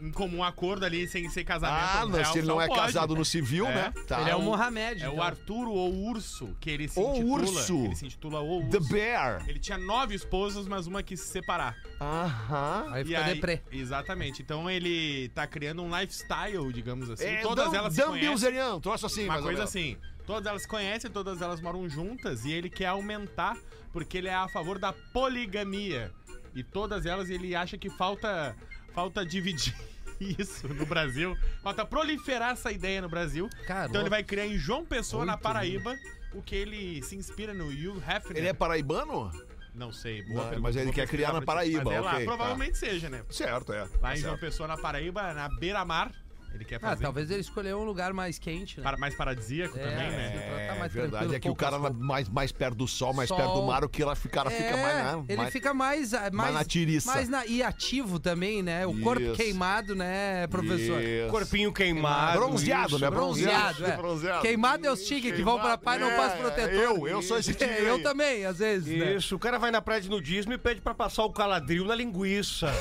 [0.01, 2.79] em comum acordo ali, sem ser casamento Ah, não, real, se ele não é pode.
[2.81, 3.75] casado no civil, É.
[3.75, 3.93] né?
[4.07, 4.21] Tá.
[4.21, 5.03] Ele é o Mohamed.
[5.03, 5.23] É o então.
[5.23, 7.41] Arthur ou Urso, que ele se O intitula.
[7.43, 7.85] Urso.
[7.85, 8.69] Ele se intitula O Urso.
[8.69, 9.43] The Bear.
[9.47, 11.75] Ele tinha nove esposas, mas uma quis se separar.
[11.99, 12.87] Aham.
[12.91, 13.61] Aí ficou aí- deprê.
[13.71, 14.41] Exatamente.
[14.41, 17.25] Então ele tá criando um lifestyle, digamos assim.
[17.25, 18.29] É, todas Dan- elas se Dan conhecem.
[18.29, 19.97] Bilzerian, troço assim, Uma coisa assim.
[20.25, 23.57] Todas elas se conhecem, todas elas moram juntas e ele quer aumentar
[23.91, 26.11] porque ele é a favor da poligamia.
[26.55, 28.55] E todas elas ele acha que falta
[28.93, 29.73] falta dividir
[30.39, 31.37] isso no Brasil.
[31.63, 33.49] Falta proliferar essa ideia no Brasil.
[33.65, 35.95] Cara, então ele vai criar em João Pessoa, na Oito Paraíba,
[36.33, 38.37] o que ele se inspira no Hugh Hefner.
[38.37, 39.31] Ele é paraibano?
[39.73, 41.41] Não sei, boa Não, pergunta, mas ele quer criar na.
[41.41, 42.25] Paraíba, Mas é lá, tá.
[42.25, 43.23] provavelmente seja, né?
[43.29, 43.81] Certo, é.
[43.81, 44.41] Lá Tá em João certo.
[44.41, 46.11] Pessoa, na Paraíba, na beira-mar,
[46.53, 47.03] ele quer Ah, fazer.
[47.03, 48.83] talvez ele escolheu um lugar mais quente, né?
[48.83, 50.33] Para- mais paradisíaco É, também, né?
[50.35, 50.67] é.
[50.67, 53.27] Tá É mais verdade, tranquilo, é que o cara mais, mais perto do sol, mais
[53.29, 53.37] Sol.
[53.37, 55.23] perto do mar, o que ela, o cara fica É, mais, né?
[55.29, 57.11] ele mais- fica mais, ah, mais, na tiriça.
[57.13, 58.85] mais na, e ativo também, né?
[58.85, 59.35] O corpo Isso.
[59.35, 61.01] queimado, né, professor?
[61.01, 61.29] Isso.
[61.29, 62.39] Corpinho queimado.
[62.39, 62.99] Bronzeado, isso.
[62.99, 63.09] né?
[63.09, 63.95] Bronzeado, é.
[63.97, 64.41] Bronzeado.
[64.41, 66.73] Queimado é os tigres que vão pra praia e não É, passam protetor.
[66.73, 67.69] Eu, eu sou esse tigre.
[67.79, 68.03] É, eu aí.
[68.03, 69.13] também, às vezes, né?
[69.15, 71.95] Isso, o cara vai na praia de nudismo e pede pra passar o caladril na
[71.95, 72.71] linguiça.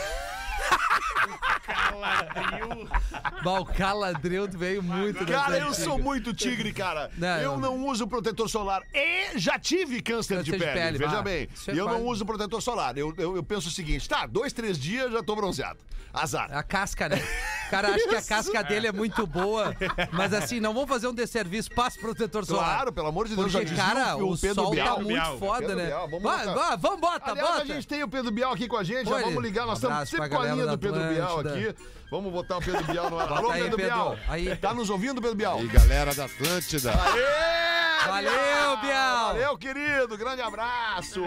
[2.01, 2.89] Caladril.
[3.43, 7.11] Bah, o caladril veio muito Cara, eu sou muito tigre, cara.
[7.17, 10.73] Não, eu não uso protetor solar e já tive câncer, de Câncer de pele.
[10.73, 11.49] pele, Veja bah, bem.
[11.55, 12.97] isso é E eu não uso protetor solar.
[12.97, 15.79] Eu, eu, eu penso o seguinte: tá, dois, três dias já tô bronzeado.
[16.13, 16.49] Azar.
[16.57, 17.23] A casca, né?
[17.67, 19.77] O cara acha que a casca dele é muito boa,
[20.11, 22.77] mas assim, não vamos fazer um desserviço, passa protetor solar.
[22.77, 24.87] Claro, pelo amor de Deus, Porque, cara, o, o, Pedro sol Bial.
[24.87, 25.39] tá muito Bial.
[25.39, 25.87] foda, Pedro né?
[25.87, 26.55] Bial, vamos vai, botar.
[26.55, 27.63] vai, vamos, bota, Aliás, bota.
[27.63, 29.89] a gente tem o Pedro Bial aqui com a gente, já vamos ligar, nós Um
[29.89, 31.75] estamos sempre com a linha do Pedro Bial aqui.
[32.11, 33.31] Vamos botar o Pedro Bial no ar.
[33.33, 33.77] Alô, aí, Pedro.
[33.77, 34.18] Bial.
[34.29, 34.57] Aí.
[34.57, 35.62] Tá nos ouvindo, Pedro Bial?
[35.62, 36.92] E galera da Atlântida.
[36.92, 37.79] Aê!
[38.07, 39.27] Valeu, Bial!
[39.29, 40.16] Valeu, querido.
[40.16, 41.20] Grande abraço.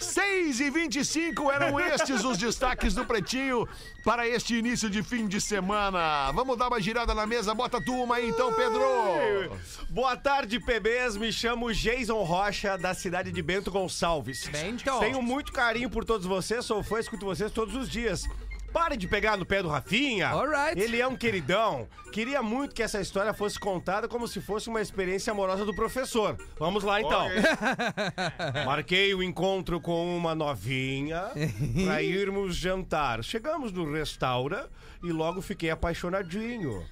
[0.00, 3.68] 6 e 25 eram estes os destaques do Pretinho
[4.02, 6.32] para este início de fim de semana.
[6.32, 7.54] Vamos dar uma girada na mesa.
[7.54, 8.82] Bota a turma aí, então, Pedro.
[9.90, 11.16] Boa tarde, PBs.
[11.16, 14.48] Me chamo Jason Rocha, da cidade de Bento Gonçalves.
[14.48, 14.98] Bento.
[14.98, 18.24] Tenho muito carinho por todos vocês, sou fã, escuto vocês todos os dias.
[18.76, 20.28] Pare de pegar no pé do Rafinha.
[20.28, 20.78] Alright.
[20.78, 21.88] Ele é um queridão.
[22.12, 26.36] Queria muito que essa história fosse contada como se fosse uma experiência amorosa do professor.
[26.58, 27.26] Vamos lá, então.
[28.66, 31.22] Marquei o encontro com uma novinha
[31.86, 33.24] pra irmos jantar.
[33.24, 34.68] Chegamos no restaurante
[35.02, 36.84] e logo fiquei apaixonadinho.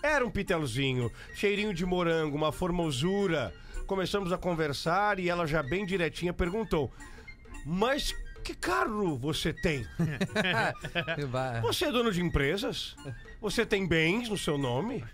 [0.00, 3.52] Era um pitelzinho, cheirinho de morango, uma formosura.
[3.88, 6.88] Começamos a conversar e ela já bem direitinha perguntou:
[7.66, 9.86] Mas que carro você tem?
[11.62, 12.96] Você é dono de empresas?
[13.40, 15.04] Você tem bens no seu nome?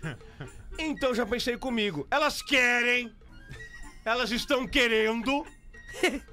[0.77, 2.07] Então já pensei comigo.
[2.09, 3.13] Elas querem,
[4.03, 5.45] elas estão querendo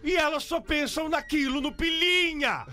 [0.03, 2.67] e elas só pensam naquilo, no pilinha.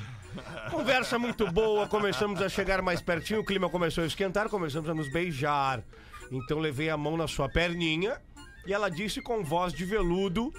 [0.71, 4.93] Conversa muito boa, começamos a chegar mais pertinho, o clima começou a esquentar, começamos a
[4.93, 5.83] nos beijar.
[6.31, 8.19] Então levei a mão na sua perninha
[8.65, 10.51] e ela disse com voz de veludo,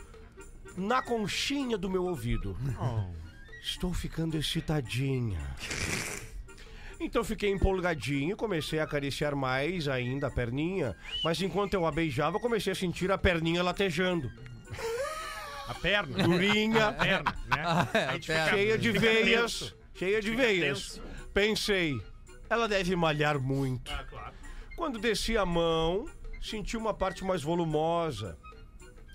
[0.76, 2.56] na conchinha do meu ouvido:
[3.64, 5.40] Estou ficando excitadinha.
[7.00, 12.38] Então fiquei empolgadinho, comecei a acariciar mais ainda a perninha, mas enquanto eu a beijava,
[12.38, 14.30] comecei a sentir a perninha latejando.
[15.66, 16.22] A perna.
[16.22, 17.62] Durinha, A perna, né?
[17.64, 18.50] Ah, é, A perna.
[18.50, 19.76] cheia de veias, tenso.
[19.94, 20.78] cheia de Fica veias.
[20.78, 21.02] tenso.
[21.32, 21.98] Pensei,
[22.50, 23.90] ela deve malhar muito.
[23.90, 24.34] Ah, claro.
[24.76, 26.06] Quando desci a mão,
[26.42, 28.36] senti uma parte mais volumosa.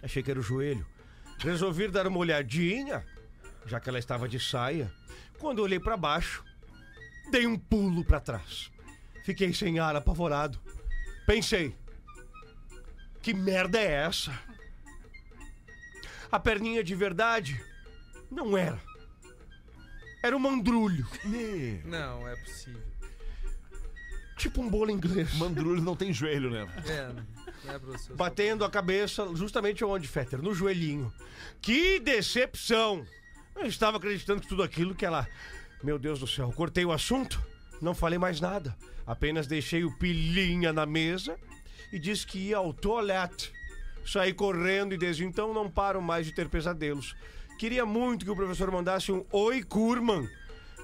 [0.01, 0.85] Achei que era o joelho.
[1.38, 3.05] Resolvi dar uma olhadinha,
[3.69, 4.91] já que ela estava de saia.
[5.38, 6.43] Quando olhei para baixo,
[7.32, 8.71] dei um pulo para trás.
[9.23, 10.60] Fiquei sem ar, apavorado.
[11.27, 11.75] Pensei,
[13.21, 14.38] que merda é essa?
[16.32, 17.63] A perninha de verdade
[18.29, 18.79] não era.
[20.23, 21.08] Era um mandrulho,
[21.86, 22.82] Não, é possível.
[24.38, 25.34] tipo um bolo inglês.
[25.36, 26.67] Mandrulho não tem joelho, né?
[26.86, 28.15] É, é, professor?
[28.17, 30.41] batendo a cabeça justamente onde, Fetter?
[30.41, 31.13] No joelhinho.
[31.62, 33.05] Que decepção!
[33.60, 35.28] Eu estava acreditando que tudo aquilo que ela.
[35.84, 37.41] Meu Deus do céu, cortei o assunto,
[37.82, 38.74] não falei mais nada.
[39.06, 41.38] Apenas deixei o pilinha na mesa
[41.91, 43.52] e disse que ia ao toalete.
[44.06, 47.15] Saí correndo e desde então não paro mais de ter pesadelos.
[47.58, 50.30] Queria muito que o professor mandasse um Oi, Kurman.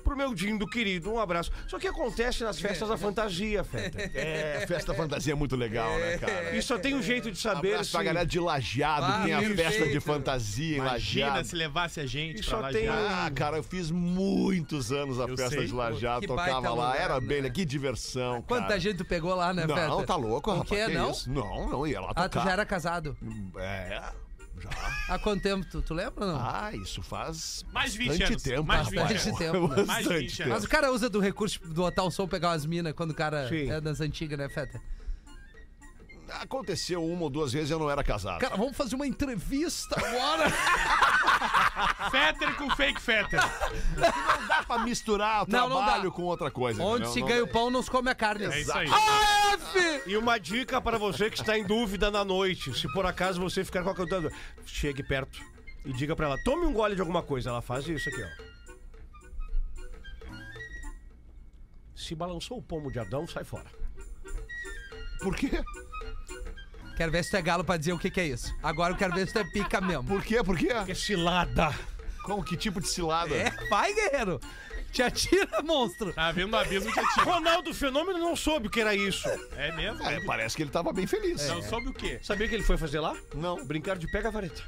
[0.05, 1.51] Pro meu Dindo querido, um abraço.
[1.67, 4.11] Só que acontece nas festas da fantasia, Fetter.
[4.15, 6.55] É, festa fantasia é muito legal, né, cara?
[6.55, 8.05] E só tem um jeito de saber Abraço pra se...
[8.05, 9.57] galera de Lajeado, Ah, tem a perfeito.
[9.61, 11.47] festa de fantasia em Imagina Lajeado.
[11.47, 12.87] se levasse a gente E pra só tem.
[12.87, 15.65] Ah, cara, eu fiz muitos anos a Eu festa sei.
[15.65, 17.27] de Lajeado, Que tocava lá, lugar, era né?
[17.27, 18.79] bem, que diversão, Quanta cara.
[18.79, 20.05] gente tu pegou lá, né, Não, Fetter?
[20.05, 20.69] tá louco, O rapaz.
[20.69, 20.85] quê?
[20.85, 21.11] que Não?
[21.11, 21.29] isso?
[21.31, 22.41] Não, não, ia lá Ah, tocar.
[22.41, 23.17] tu já era casado.
[23.57, 24.01] É,
[24.71, 25.13] já.
[25.13, 25.65] Há quanto tempo?
[25.65, 26.39] Tu, tu lembra ou não?
[26.39, 28.43] Ah, isso faz Mais de 20 bastante anos.
[28.43, 28.63] tempo.
[28.63, 29.27] Mais de 20 rapaz.
[29.27, 29.37] anos.
[29.39, 29.83] tempo, né?
[29.83, 30.53] Mais de 20 Bastante anos.
[30.55, 33.15] Mas o cara usa do recurso do botar o som pegar umas minas quando o
[33.15, 33.69] cara Sim.
[33.69, 34.81] é das antigas, né, Feta?
[36.29, 38.39] Aconteceu uma ou duas vezes e eu não era casado.
[38.39, 40.49] Cara, vamos fazer uma entrevista agora.
[42.09, 43.39] Fetter com fake Fetter.
[44.47, 46.81] dá pra misturar o Não, não trabalho com outra coisa.
[46.81, 47.13] Onde entendeu?
[47.13, 47.51] se Não ganha o dá.
[47.53, 48.45] pão, não se come a carne.
[48.45, 48.87] É isso aí.
[48.89, 50.03] AF!
[50.07, 52.73] E uma dica para você que está em dúvida na noite.
[52.77, 54.31] Se por acaso você ficar com a cantando,
[54.65, 55.39] chegue perto
[55.85, 57.49] e diga para ela: tome um gole de alguma coisa.
[57.49, 58.27] Ela faz isso aqui, ó.
[61.95, 63.69] Se balançou o pomo de Adão, sai fora.
[65.21, 65.63] Por quê?
[66.95, 68.55] Quero ver se tu é galo pra dizer o que, que é isso.
[68.63, 70.05] Agora eu quero ver se tu é pica mesmo.
[70.05, 70.43] Por quê?
[70.43, 70.69] Por quê?
[70.85, 71.73] Que cilada!
[72.23, 73.35] Qual, que tipo de cilada?
[73.35, 74.39] É, vai, guerreiro.
[74.91, 76.13] Te atira, monstro.
[76.13, 77.25] Tá vendo o abismo que atira.
[77.25, 79.27] Ronaldo Fenômeno não soube o que era isso.
[79.57, 80.01] É mesmo?
[80.03, 81.45] É, parece que ele tava bem feliz.
[81.49, 82.17] Não soube o quê?
[82.23, 83.13] Sabia o que ele foi fazer lá?
[83.33, 83.63] Não.
[83.65, 84.63] Brincar de pega-vareta.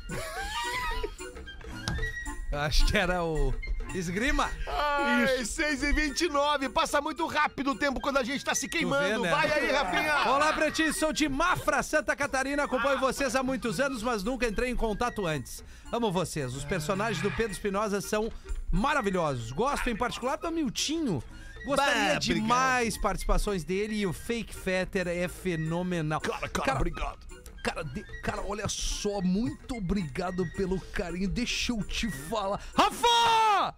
[2.52, 3.54] Acho que era o
[3.98, 4.50] esgrima.
[4.68, 9.22] Ai, 6 e 29 Passa muito rápido o tempo quando a gente tá se queimando.
[9.24, 9.30] né?
[9.30, 10.30] Vai aí, Rafinha.
[10.30, 12.64] Olá, Pretinho, sou de Mafra, Santa Catarina.
[12.64, 15.64] Acompanho vocês há muitos anos, mas nunca entrei em contato antes.
[15.92, 16.54] Amo vocês.
[16.56, 18.32] Os personagens do Pedro Espinosa são
[18.72, 19.52] maravilhosos.
[19.52, 21.24] Gosto em particular do Miltinho.
[21.66, 22.48] Gostaria Bah, de obrigado.
[22.50, 26.22] mais participações dele e o Fake Fetter é fenomenal.
[26.22, 27.27] Cara, cara, obrigado.
[27.68, 31.28] Cara, de- cara, olha só, muito obrigado pelo carinho.
[31.28, 32.62] Deixa eu te falar.
[32.74, 33.76] Rafa!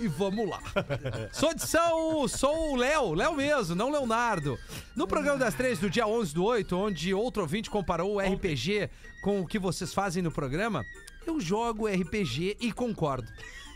[0.00, 0.60] E vamos lá.
[1.32, 2.26] Sou de São.
[2.26, 4.58] Sou o Léo, Léo mesmo, não Leonardo.
[4.96, 8.90] No programa das três do dia 11 do 8, onde outro ouvinte comparou o RPG
[9.22, 10.84] com o que vocês fazem no programa,
[11.24, 13.28] eu jogo RPG e concordo.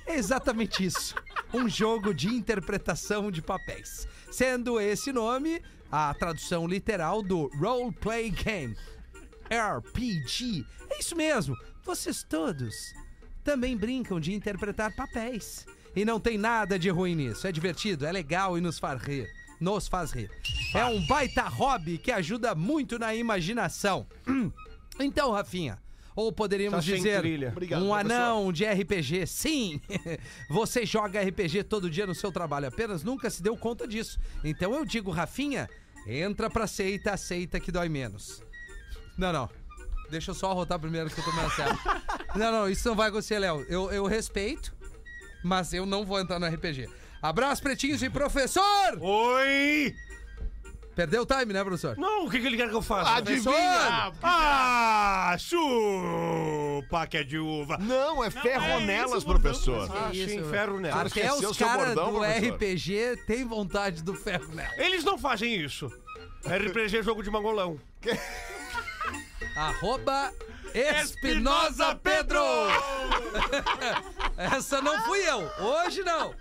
[0.04, 1.14] É exatamente isso.
[1.54, 4.08] Um jogo de interpretação de papéis.
[4.28, 8.74] Sendo esse nome a tradução literal do Role Play Game.
[9.52, 10.64] RPG.
[10.90, 11.56] É isso mesmo.
[11.84, 12.74] Vocês todos
[13.44, 15.66] também brincam de interpretar papéis.
[15.94, 17.46] E não tem nada de ruim nisso.
[17.46, 19.28] É divertido, é legal e nos faz rir.
[19.60, 20.30] Nos faz rir.
[20.74, 24.06] É um baita hobby que ajuda muito na imaginação.
[25.00, 25.78] Então, Rafinha,
[26.14, 27.48] ou poderíamos Tá dizer.
[27.48, 29.26] Obrigado, um anão de RPG.
[29.26, 29.80] Sim!
[30.50, 34.20] Você joga RPG todo dia no seu trabalho, apenas nunca se deu conta disso.
[34.44, 35.66] Então eu digo, Rafinha,
[36.06, 38.42] entra pra seita, aceita que dói menos.
[39.22, 39.48] Não, não.
[40.10, 41.78] Deixa eu só arrotar primeiro que eu tô meio sério.
[42.34, 43.66] Não, não, isso não vai acontecer, Léo.
[43.68, 44.74] Eu, eu respeito,
[45.44, 46.88] mas eu não vou entrar no RPG.
[47.20, 48.62] Abraço, pretinhos e professor!
[48.98, 49.94] Oi!
[50.96, 51.94] Perdeu o time, né, professor?
[51.98, 53.16] Não, o que, que ele quer que eu faça?
[53.16, 54.12] Adivinha?
[54.22, 57.76] Ah, chupa que é de uva.
[57.76, 59.90] Não, é ferro é nelas, bordão, professor.
[59.94, 60.96] Ah, sim, ferro nela.
[60.96, 62.54] Cara, Até os seu caras do professor?
[62.54, 64.72] RPG têm vontade do ferro nela.
[64.78, 65.86] Eles não fazem isso.
[66.46, 67.78] RPG é jogo de mangolão.
[69.62, 70.32] Arroba
[70.74, 72.40] Espinosa Pedro!
[74.36, 75.38] Essa não fui eu.
[75.64, 76.34] Hoje não.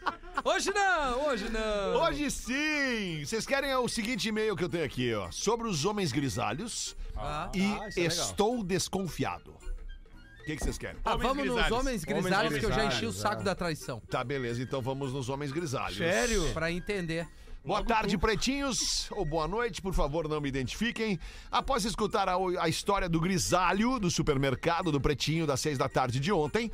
[0.43, 2.01] Hoje não, hoje não.
[2.01, 3.23] Hoje sim!
[3.23, 5.29] Vocês querem o seguinte e-mail que eu tenho aqui, ó.
[5.29, 8.25] Sobre os homens grisalhos Ah, e ah, isso é legal.
[8.25, 9.51] estou desconfiado.
[9.51, 10.97] O que que vocês querem?
[11.05, 11.79] Ah, Homens vamos nos grisalhos.
[11.79, 13.45] homens grisalhos que eu já enchi o grisalhos, saco é.
[13.45, 14.01] da traição.
[14.09, 14.63] Tá, beleza.
[14.63, 15.95] Então vamos nos homens grisalhos.
[15.97, 16.51] Sério?
[16.53, 17.27] Pra entender.
[17.63, 19.07] Boa tarde, pretinhos.
[19.11, 21.19] Ou boa noite, por favor, não me identifiquem.
[21.51, 26.19] Após escutar a, a história do grisalho do supermercado do pretinho das seis da tarde
[26.19, 26.71] de ontem,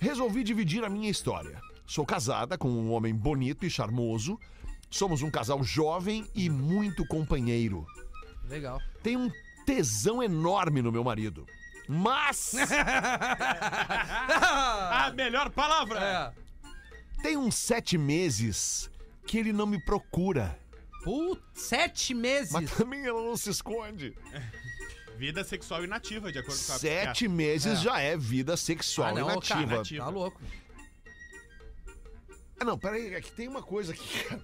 [0.00, 1.60] resolvi dividir a minha história.
[1.86, 4.40] Sou casada com um homem bonito e charmoso.
[4.88, 7.86] Somos um casal jovem e muito companheiro.
[8.48, 8.80] Legal.
[9.02, 9.30] Tenho um
[9.66, 11.46] tesão enorme no meu marido.
[11.86, 12.54] Mas
[14.90, 16.00] A melhor palavra!
[16.00, 16.32] É.
[17.22, 18.89] tem uns sete meses
[19.30, 20.58] que ele não me procura.
[21.04, 22.50] Putz, sete meses.
[22.52, 24.12] Mas também ela não se esconde.
[25.16, 27.82] Vida sexual inativa, de acordo com a Sete meses É.
[27.82, 29.84] já é vida sexual Ah, não, inativa.
[29.84, 30.40] cara, tá louco.
[32.58, 34.42] Ah, não, peraí, é que tem uma coisa aqui, cara.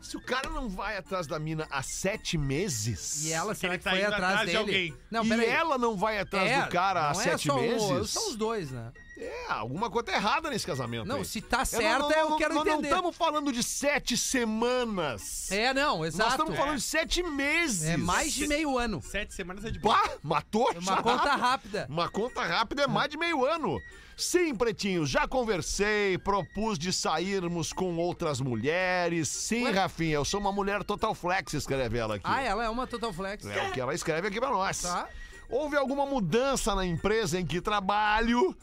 [0.00, 3.24] Se o cara não vai atrás da mina há sete meses.
[3.24, 4.58] E ela, será ele que tá foi indo atrás atrás de dele?
[4.58, 4.94] alguém.
[5.10, 5.46] Não, e peraí.
[5.48, 8.10] ela não vai atrás É, do cara há não é sete só um, meses.
[8.10, 8.92] são os dois, né?
[9.16, 11.06] É, alguma coisa tá errada nesse casamento.
[11.06, 11.24] Não, aí.
[11.24, 12.88] se tá Eu não- certa, não- eu não- quero nós entender.
[12.90, 15.50] não estamos falando de sete semanas.
[15.52, 16.30] É, não, Nós exato.
[16.30, 17.84] estamos falando de sete meses.
[17.88, 19.00] É mais de meio ano.
[19.02, 19.96] Sete semanas é de boa.
[19.96, 20.70] Pá, matou?
[20.74, 21.86] É uma conta rápida.
[21.88, 23.80] Uma conta rápida é mais de meio ano.
[24.16, 29.28] Sim, pretinho, já conversei, propus de sairmos com outras mulheres.
[29.28, 29.72] Sim, Ué?
[29.72, 32.24] Rafinha, eu sou uma mulher total flex, escreve ela aqui.
[32.24, 33.44] Ah, ela é uma Total Flex.
[33.46, 34.82] É o que ela escreve aqui pra nós.
[34.82, 35.08] Tá.
[35.50, 38.56] Houve alguma mudança na empresa em que trabalho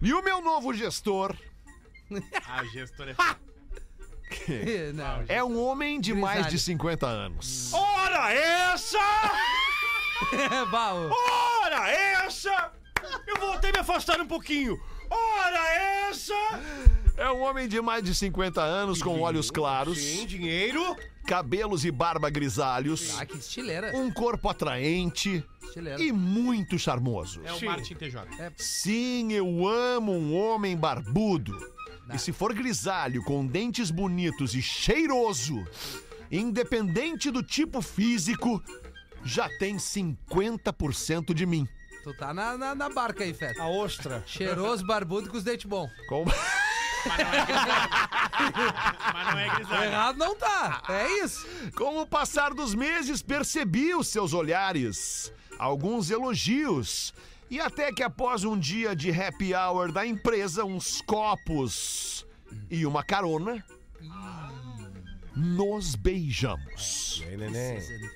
[0.00, 1.36] e o meu novo gestor
[2.48, 3.14] A gestora
[4.94, 7.72] Não, é um homem de mais de 50 anos.
[7.72, 8.98] Ora essa!
[11.62, 12.72] Ora essa!
[13.26, 14.80] Eu voltei a me afastar um pouquinho.
[15.10, 15.68] Ora
[16.08, 16.34] essa!
[17.16, 20.96] É um homem de mais de 50 anos com olhos claros, Sim, dinheiro.
[21.26, 23.96] cabelos e barba grisalhos, Ah, que estileira.
[23.96, 26.02] um corpo atraente Estileira.
[26.02, 27.40] e muito charmoso.
[27.44, 27.66] é o Sim.
[27.66, 28.20] Martin TJ.
[28.56, 31.56] Sim, eu amo um homem barbudo.
[32.12, 35.64] E se for grisalho, com dentes bonitos e cheiroso,
[36.30, 38.62] independente do tipo físico,
[39.24, 41.66] já tem 50% de mim.
[42.02, 43.62] Tu tá na, na, na barca aí, Feta.
[43.62, 44.22] A ostra.
[44.26, 45.90] Cheiroso, barbudo com os dentes bons.
[46.08, 46.24] Com-
[49.14, 49.84] Mas não é grisalho.
[49.84, 50.82] Errado não tá.
[50.88, 51.46] É isso.
[51.76, 57.14] Com o passar dos meses, percebi os seus olhares, alguns elogios,
[57.50, 62.26] e até que após um dia de happy hour da empresa, uns copos
[62.70, 63.64] e uma carona,
[65.36, 67.22] nos beijamos.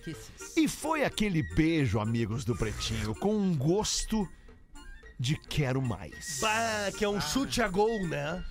[0.04, 0.56] Kisses.
[0.56, 4.28] E foi aquele beijo, amigos do Pretinho, com um gosto
[5.18, 6.38] de quero mais.
[6.40, 8.44] Bah, que é um chute a gol, né?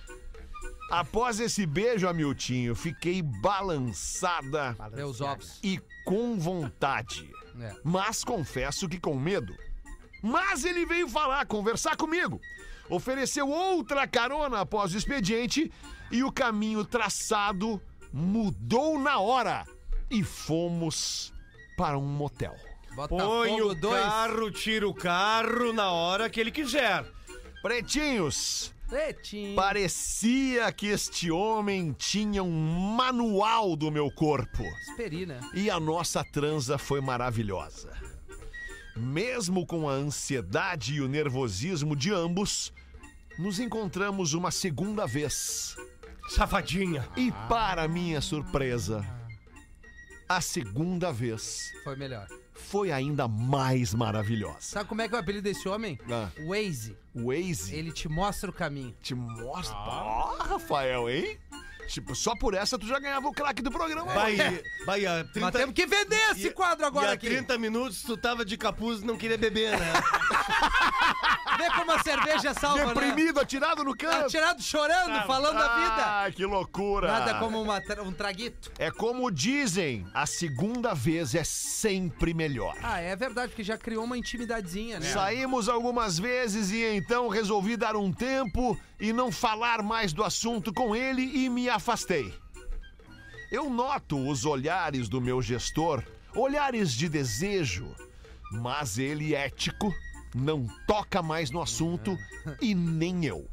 [0.90, 5.58] Após esse beijo, Amiltinho, fiquei balançada Meus ovos.
[5.62, 7.30] e com vontade.
[7.60, 7.74] É.
[7.84, 9.54] Mas confesso que com medo.
[10.22, 12.40] Mas ele veio falar, conversar comigo.
[12.88, 15.70] Ofereceu outra carona após o expediente
[16.10, 17.80] e o caminho traçado
[18.12, 19.66] mudou na hora.
[20.10, 21.34] E fomos
[21.76, 22.56] para um motel.
[22.96, 24.02] Põe Botafogo o 2.
[24.02, 27.04] carro, tira o carro na hora que ele quiser.
[27.62, 29.54] Pretinhos, Pretinho.
[29.54, 34.62] parecia que este homem tinha um manual do meu corpo.
[34.88, 35.40] Esperi, né?
[35.54, 37.92] E a nossa transa foi maravilhosa.
[38.96, 42.72] Mesmo com a ansiedade e o nervosismo de ambos,
[43.38, 45.76] nos encontramos uma segunda vez.
[46.30, 47.08] Safadinha.
[47.16, 49.04] E para minha surpresa,
[50.28, 52.26] a segunda vez Foi melhor.
[52.70, 54.58] Foi ainda mais maravilhosa.
[54.60, 55.98] Sabe como é que é o apelido desse homem?
[56.10, 56.28] Ah.
[56.46, 56.96] Waze.
[57.14, 58.94] Waze Ele te mostra o caminho.
[59.02, 59.76] te mostra.
[59.76, 61.38] Ó, Rafael, hein?
[61.88, 64.12] Tipo, só por essa tu já ganhava o craque do programa.
[64.12, 64.36] Vai,
[64.84, 67.28] vai, a 30, Nós temos que vender esse e- quadro agora e a aqui.
[67.28, 69.92] 30 minutos tu tava de capuz e não queria beber, né?
[71.58, 72.94] Vê como a cerveja salva, né?
[72.94, 74.26] Deprimido, atirado no canto.
[74.26, 76.24] Atirado chorando, falando da vida.
[76.24, 77.08] Ah, que loucura.
[77.08, 78.70] Nada como uma um traguito.
[78.78, 82.76] É como dizem, a segunda vez é sempre melhor.
[82.82, 85.10] Ah, é verdade, porque já criou uma intimidadezinha, né?
[85.10, 90.72] Saímos algumas vezes e então resolvi dar um tempo e não falar mais do assunto
[90.72, 92.32] com ele e me afastei.
[93.50, 97.94] Eu noto os olhares do meu gestor, olhares de desejo,
[98.52, 99.92] mas ele ético
[100.34, 102.16] não toca mais no assunto
[102.60, 103.48] e nem eu.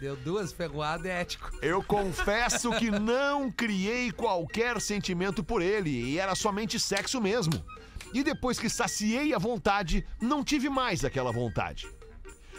[0.00, 1.50] Deu duas ferroadas, é ético.
[1.62, 7.64] Eu confesso que não criei qualquer sentimento por ele e era somente sexo mesmo.
[8.12, 11.88] E depois que saciei a vontade, não tive mais aquela vontade.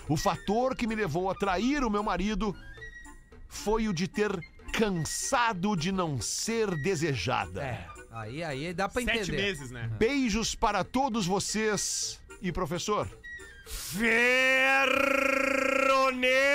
[0.08, 2.56] O fator que me levou a trair o meu marido
[3.48, 4.32] foi o de ter
[4.72, 7.62] cansado de não ser desejada.
[7.62, 9.38] É, aí, aí dá pra Sete entender.
[9.38, 9.90] meses, né?
[10.00, 13.08] Beijos para todos vocês e professor.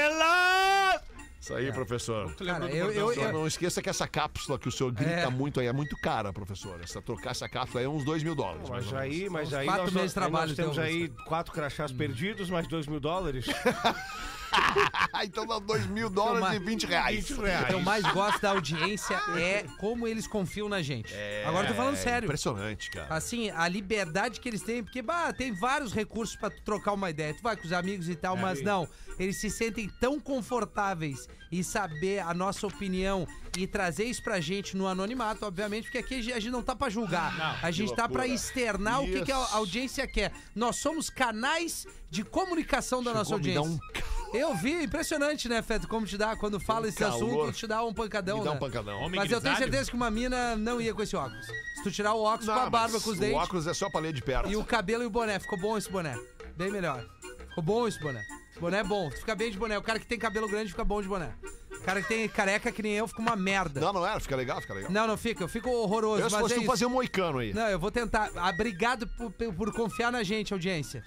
[0.06, 1.00] Ferronela!
[1.40, 2.34] Isso aí, professor.
[2.34, 3.14] Tu lembrou Cara, eu- eu-?
[3.14, 5.28] Só não esqueça que essa cápsula que o senhor grita É.
[5.30, 6.80] muito aí é muito cara, professor.
[6.82, 8.68] Essa, trocar essa cápsula aí é uns 2 mil dólares.
[8.68, 11.08] mais Mas aí, mas aí quatro nós, meses de aí trabalho nós temos teu, aí
[11.26, 13.46] quatro crachás perdidos, mais dois mil dólares.
[15.24, 16.54] Então dá 2 mil dólares Toma.
[16.56, 17.28] e 20 reais.
[17.28, 17.66] 20 O reais.
[17.66, 21.12] que eu mais gosto da audiência é como eles confiam na gente.
[21.46, 22.26] Agora eu tô falando É sério.
[22.26, 23.14] Impressionante, cara.
[23.14, 27.10] Assim, a liberdade que eles têm, porque, bah, tem vários recursos pra tu trocar uma
[27.10, 27.34] ideia.
[27.34, 28.88] Tu vai com os amigos e tal, mas não.
[29.18, 33.26] Eles se sentem tão confortáveis em saber a nossa opinião
[33.56, 36.90] e trazer isso pra gente no anonimato, obviamente, porque aqui a gente não tá pra
[36.90, 37.58] julgar.
[37.62, 39.54] a gente tá pra externar o que, que a Isso.
[39.56, 40.32] audiência quer.
[40.54, 44.16] Nós somos canais de comunicação da nossa Chegou a me dar audiência.
[44.34, 47.14] Eu vi, impressionante, né, Feto, como te dá, quando fala esse calor.
[47.46, 48.56] assunto, te dá um pancadão, Me dá né?
[48.56, 48.98] um pancadão.
[49.00, 51.46] Homem Mas eu tenho certeza que uma mina não ia com esse óculos.
[51.46, 53.72] Se tu tirar o óculos Não, com a barba, com os O dentes óculos é
[53.72, 54.50] só pra ler de perto.
[54.50, 55.38] e o cabelo e o boné.
[55.38, 56.18] Ficou bom esse boné.
[56.56, 57.06] Bem melhor.
[57.48, 58.22] Ficou bom esse boné.
[58.60, 59.10] Boné é bom.
[59.10, 59.76] Tu fica bem de boné.
[59.78, 61.34] O cara que tem cabelo grande fica bom de boné.
[61.70, 63.80] O cara que tem careca que nem eu fica uma merda.
[63.80, 64.18] Não, não era?
[64.18, 64.90] Fica legal, fica legal.
[64.90, 65.44] Não, não fica.
[65.44, 66.22] Eu fico horroroso.
[66.22, 66.70] Eu se mas fosse é tu isso.
[66.70, 67.52] fazer um moicano aí.
[67.52, 68.30] Não, eu vou tentar.
[68.34, 71.04] Ah, Obrigado por, por confiar na gente, audiência.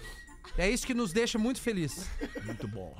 [0.57, 2.07] É isso que nos deixa muito feliz.
[2.43, 2.95] Muito bom.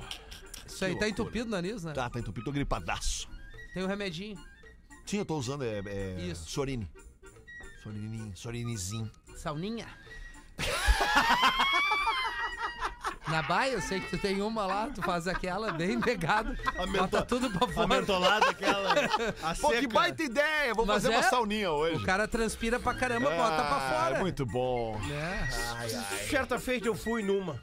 [0.66, 1.92] Isso aí, tá entupido o nariz, né?
[1.92, 3.28] Tá, tá entupido, tô gripadaço.
[3.74, 4.38] Tem um remedinho.
[5.04, 6.48] Sim, eu tô usando é, é Isso.
[6.48, 6.88] Sorine.
[7.82, 9.10] Sorine, Sorinizinho.
[9.36, 9.86] Sauninha.
[13.30, 16.58] Na baia, eu sei que tu tem uma lá, tu faz aquela bem pegada.
[16.96, 17.86] Bota tudo pra A fora.
[17.86, 18.92] mentolada aquela.
[19.42, 19.88] A Pô, que seca.
[19.94, 20.74] baita ideia!
[20.74, 21.30] Vou Mas fazer uma é?
[21.30, 21.96] sauninha hoje.
[22.02, 24.16] O cara transpira pra caramba, bota pra Ah, fora.
[24.16, 25.00] É muito bom.
[25.12, 25.46] É.
[26.28, 27.62] Certa feita eu fui numa.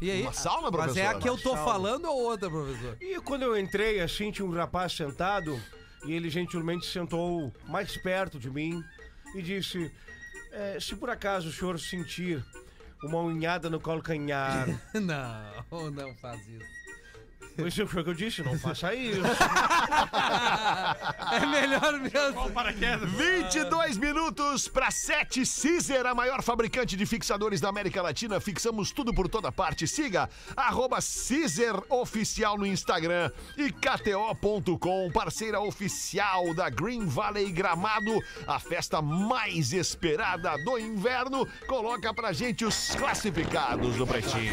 [0.00, 0.22] E aí?
[0.22, 1.16] Uma sauna, Mas é professor?
[1.16, 1.72] a que eu tô Uma sauna.
[1.72, 2.96] falando ou outra, professor?
[3.00, 5.60] E quando eu entrei, assim, tinha um rapaz sentado
[6.04, 8.82] e ele gentilmente sentou mais perto de mim
[9.34, 9.92] e disse:
[10.52, 12.44] "É, Se por acaso o senhor sentir
[13.02, 14.66] uma unhada no calcanhar.
[14.94, 16.81] Não, não faz isso.
[17.58, 19.20] Isso foi o que eu disse, não faça isso.
[21.32, 22.50] É melhor mesmo.
[22.50, 23.10] Paraquedas.
[23.10, 25.42] 22 minutos para 7.
[25.46, 28.38] Caesar, a maior fabricante de fixadores da América Latina.
[28.38, 29.88] Fixamos tudo por toda parte.
[29.88, 30.98] Siga arroba
[31.88, 40.56] Oficial no Instagram e KTO.com, parceira oficial da Green Valley Gramado, a festa mais esperada
[40.64, 41.48] do inverno.
[41.66, 44.52] Coloca pra gente os classificados do Pretinho.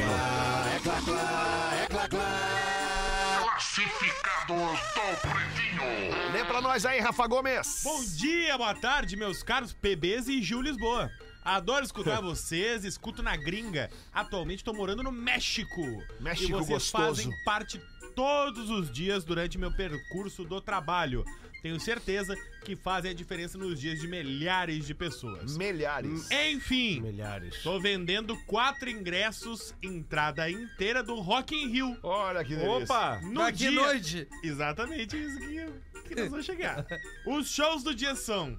[6.34, 7.82] Lê pra nós aí, Rafa Gomes.
[7.82, 11.10] Bom dia, boa tarde, meus caros PBs e Gil Lisboa.
[11.46, 13.90] Adoro escutar vocês, escuto na gringa.
[14.14, 15.82] Atualmente tô morando no México.
[16.20, 17.06] México e vocês gostoso.
[17.06, 17.82] fazem parte
[18.14, 21.24] todos os dias durante meu percurso do trabalho.
[21.62, 25.58] Tenho certeza que fazem a diferença nos dias de milhares de pessoas.
[25.58, 26.30] Milhares.
[26.32, 27.62] Enfim, Milhares.
[27.62, 31.98] tô vendendo quatro ingressos, entrada inteira do Rock in Rio.
[32.02, 32.84] Olha que delícia.
[32.84, 33.20] Opa!
[33.24, 33.72] No Daqui dia...
[33.72, 34.28] noite.
[34.44, 36.86] Exatamente isso que, que nós vamos chegar.
[37.28, 38.58] Os shows do dia são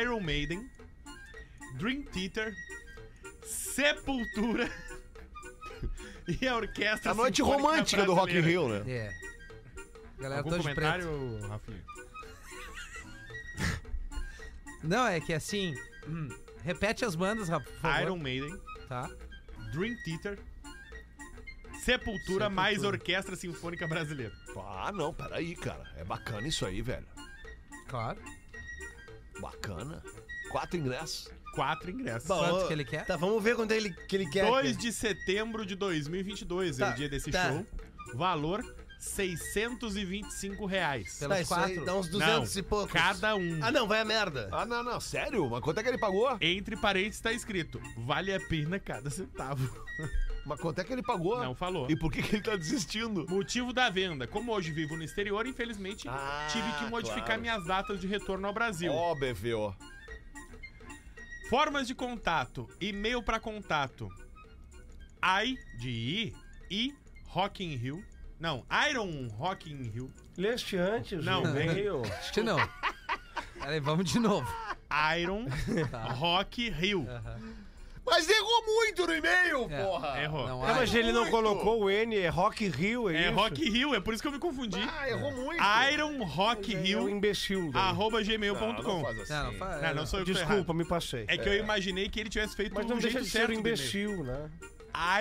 [0.00, 0.68] Iron Maiden,
[1.78, 2.54] Dream Theater,
[3.42, 4.70] Sepultura
[6.40, 8.78] e a Orquestra A noite Sinfônica romântica do Rock in Brasileira.
[8.78, 8.92] Rio, né?
[8.92, 9.26] É.
[10.18, 10.62] Galera Algum preto.
[10.62, 11.95] comentário, Rafinha?
[14.86, 15.74] Não, é que assim.
[16.06, 16.28] hum,
[16.62, 17.64] repete as bandas, Rafa.
[17.70, 18.02] por favor.
[18.02, 19.10] Iron Maiden, Tá.
[19.72, 20.38] Dream Theater,
[21.84, 24.32] Sepultura, mais Orquestra Sinfônica Brasileira.
[24.56, 25.84] Ah, não, peraí, cara.
[25.96, 27.06] É bacana isso aí, velho.
[27.88, 28.18] Claro.
[29.40, 30.02] Bacana.
[30.50, 31.28] Quatro ingressos.
[31.54, 32.26] Quatro ingressos.
[32.26, 33.04] Quanto que ele quer?
[33.06, 34.46] Tá, vamos ver quanto ele, que ele quer.
[34.46, 37.50] 2 de setembro de 2022 é Tá, o dia desse tá.
[37.50, 37.66] show.
[38.14, 38.62] Valor
[38.98, 41.18] 625 reais.
[41.18, 41.84] Pelos Tá, isso aí quatro.
[41.84, 42.92] dá uns 200 e poucos.
[42.92, 43.58] cada um.
[43.62, 44.48] Ah, não, vai a merda.
[44.52, 45.00] Ah, não, não.
[45.00, 45.48] Sério?
[45.50, 46.36] Mas quanto é que ele pagou?
[46.40, 49.68] Entre parênteses tá escrito: vale a pena cada centavo.
[50.46, 51.42] Mas quanto é que ele pagou?
[51.42, 51.90] Não falou.
[51.90, 53.26] E por que, que ele tá desistindo?
[53.28, 54.28] Motivo da venda.
[54.28, 57.40] Como hoje vivo no exterior, infelizmente Ah, tive que modificar claro.
[57.40, 58.92] minhas datas de retorno ao Brasil.
[58.92, 59.74] Ó, BVO.
[61.50, 64.08] Formas de contato: e-mail para contato.
[65.24, 66.34] I de I
[66.70, 66.94] e
[67.26, 68.04] Rock in Rio.
[68.38, 70.10] Não, Iron Rock in Rio.
[70.36, 71.42] Leste antes, Não.
[71.42, 72.02] o e-mail.
[72.18, 72.56] Acho que não.
[73.58, 74.46] Peraí, vamos de novo.
[75.18, 75.46] Iron
[75.90, 76.02] Tá.
[76.12, 77.06] Rock Rio.
[78.08, 79.82] Mas errou muito no e-mail, É.
[79.84, 80.22] porra!
[80.22, 80.46] Errou.
[80.46, 81.32] Não, É, mas ele não Muito.
[81.32, 83.32] colocou o N, é Rock Rio, é, É isso?
[83.34, 84.78] Rock Rio, é por isso que eu me confundi.
[84.80, 85.60] Ah, errou muito.
[85.92, 87.72] Iron Rock É um Rio, imbecil.
[87.72, 87.82] daí.
[87.82, 89.02] arroba Não, não gmail.com.
[89.02, 89.32] faz assim.
[89.32, 91.24] Não, não, faz, Não, não sou eu que tô Desculpa, me passei.
[91.26, 93.38] É que eu imaginei que ele tivesse feito Mas um não deixa jeito de ser
[93.38, 93.74] certo um do e-mail.
[93.74, 94.50] imbecil, né?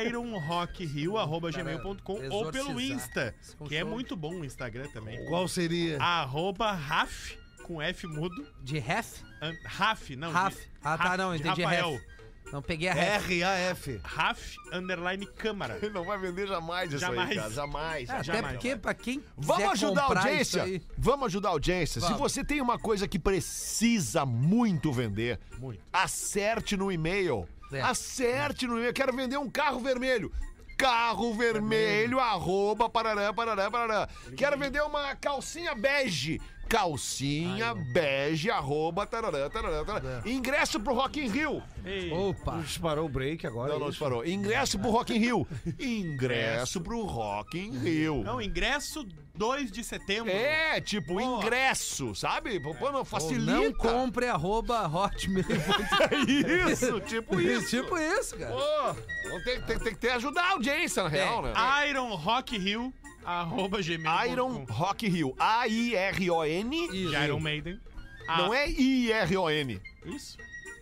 [0.01, 2.79] ironrockrio.gmail.com ou pelo.
[2.79, 3.33] Insta,
[3.67, 5.25] que é muito bom o Instagram também.
[5.25, 5.97] Qual seria?
[6.01, 8.47] Arroba Raf, com F mudo.
[8.61, 10.31] De an- Raf, não.
[10.31, 10.55] Raf.
[10.55, 11.91] de- Ah, tá, não, de entendi, Rafael.
[11.91, 12.15] ref.
[12.53, 13.27] Não peguei a ref.
[13.31, 13.99] R-A-F.
[14.03, 15.79] Raf underline câmara.
[15.81, 17.35] Ele não vai vender jamais isso aí, Jamais.
[17.35, 17.49] cara.
[17.51, 18.07] Jamais.
[18.09, 18.53] É, até jamais.
[18.53, 20.61] porque, pra quem Vamos quiser ajudar a comprar audiência?
[20.63, 21.99] aí- Vamos ajudar a audiência.
[21.99, 22.19] Se Vamos.
[22.21, 25.81] você tem uma coisa que precisa muito vender, Muito.
[25.91, 27.47] acerte no e-mail.
[27.75, 27.81] É.
[27.81, 28.93] Acerte no e-mail.
[28.93, 30.31] Quero vender um carro vermelho.
[30.77, 34.09] Carro vermelho, arroba, parará, parará, parará.
[34.35, 36.41] Quero vender uma calcinha bege.
[36.67, 40.21] Calcinha bege, arroba, tarará, tarará, tarará.
[40.25, 41.61] Ingresso pro Rock in Rio.
[41.85, 42.57] Ei, Opa.
[42.57, 43.73] Disparou o break agora.
[43.73, 43.91] Não, não isso.
[43.91, 44.25] disparou.
[44.25, 45.47] Ingresso pro Rock in Rio.
[45.79, 48.23] Ingresso pro Rock in Rio.
[48.23, 49.05] Não, ingresso
[49.35, 50.31] 2 de setembro.
[50.31, 52.59] É, tipo, ingresso, sabe?
[52.59, 53.51] Pô, pô, não Ou facilita.
[53.51, 55.45] não compre arroba hotmail.
[56.71, 57.69] Isso, tipo isso.
[57.69, 58.51] tipo isso, cara.
[58.53, 61.53] Pô, não tem, tem, tem que ter ajudar a audiência, na real, né?
[61.89, 62.93] Iron Rock Hill,
[63.25, 64.31] arroba gmail.
[64.31, 65.35] Iron Rock Rio.
[65.39, 66.85] A-I-R-O-N.
[66.93, 67.15] Isso.
[67.23, 67.79] Iron Maiden.
[68.27, 69.81] Ah, Não é I-R-O-N.
[70.05, 70.37] Isso.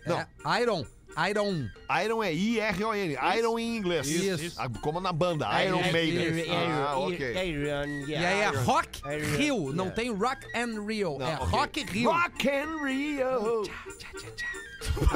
[0.06, 0.18] Não.
[0.20, 0.28] É,
[0.62, 0.84] Iron.
[1.30, 1.68] Iron.
[2.04, 3.16] Iron é I-R-O-N.
[3.38, 4.08] Iron em inglês.
[4.08, 4.60] Isso.
[4.60, 5.46] Ah, Como na banda.
[5.64, 6.44] Iron Maiden.
[6.50, 7.32] Ah, ok.
[8.08, 9.00] E aí é Rock
[9.36, 9.72] Rio.
[9.72, 11.18] Não tem Rock and Rio.
[11.22, 11.34] é.
[11.34, 12.10] Rock Rio.
[12.10, 13.62] Rock and Rio.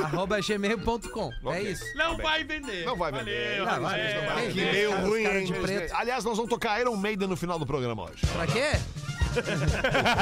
[0.05, 1.31] Arroba gmail.com.
[1.53, 1.85] É isso.
[1.97, 2.85] Não vai vender.
[2.85, 3.59] Não vai vender.
[3.59, 4.47] Valeu, Não, vai, não vai.
[4.47, 5.45] Ei, Que ei, meio cara, os ruim, hein?
[5.45, 5.95] de preto.
[5.95, 8.27] Aliás, nós vamos tocar Iron Maiden no final do programa hoje.
[8.33, 8.73] Pra quê?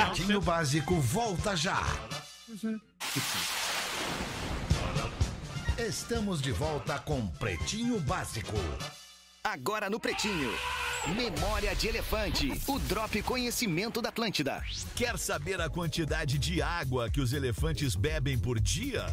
[0.04, 1.82] Pretinho Básico volta já.
[5.78, 8.54] Estamos de volta com Pretinho Básico.
[9.44, 10.50] Agora no Pretinho.
[11.14, 12.50] Memória de Elefante.
[12.66, 14.60] O Drop Conhecimento da Atlântida.
[14.96, 19.06] Quer saber a quantidade de água que os elefantes bebem por dia?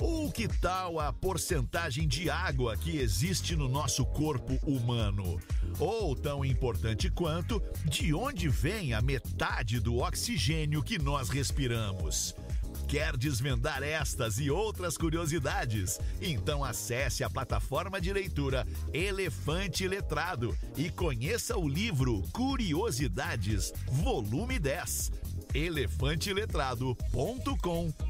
[0.00, 5.40] Ou que tal a porcentagem de água que existe no nosso corpo humano?
[5.78, 12.32] Ou, tão importante quanto, de onde vem a metade do oxigênio que nós respiramos?
[12.86, 15.98] Quer desvendar estas e outras curiosidades?
[16.22, 25.10] Então acesse a plataforma de leitura Elefante Letrado e conheça o livro Curiosidades, volume 10.
[25.54, 28.07] elefanteletrado.com.br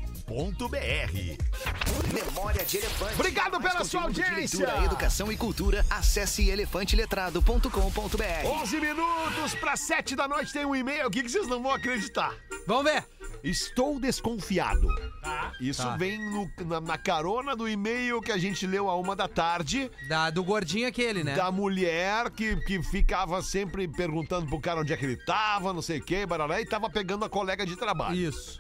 [2.13, 3.15] Memória de Elefante.
[3.15, 4.35] Obrigado Mais pela sua audiência.
[4.59, 5.85] leitura, educação e cultura.
[5.89, 8.47] Acesse elefanteletrado.com.br.
[8.47, 12.35] 11 minutos para 7 da noite tem um e-mail aqui que vocês não vão acreditar.
[12.67, 13.05] Vamos ver.
[13.43, 14.87] Estou desconfiado.
[15.61, 15.97] Isso Tá.
[15.97, 19.91] vem no- na, na carona do e-mail que a gente leu a uma da tarde.
[20.09, 21.35] Da, do gordinho aquele, né?
[21.37, 25.81] Da mulher que, que ficava sempre perguntando pro cara onde é que ele tava, não
[25.83, 28.17] sei o que, barará, e tava pegando a colega de trabalho.
[28.17, 28.59] Isso.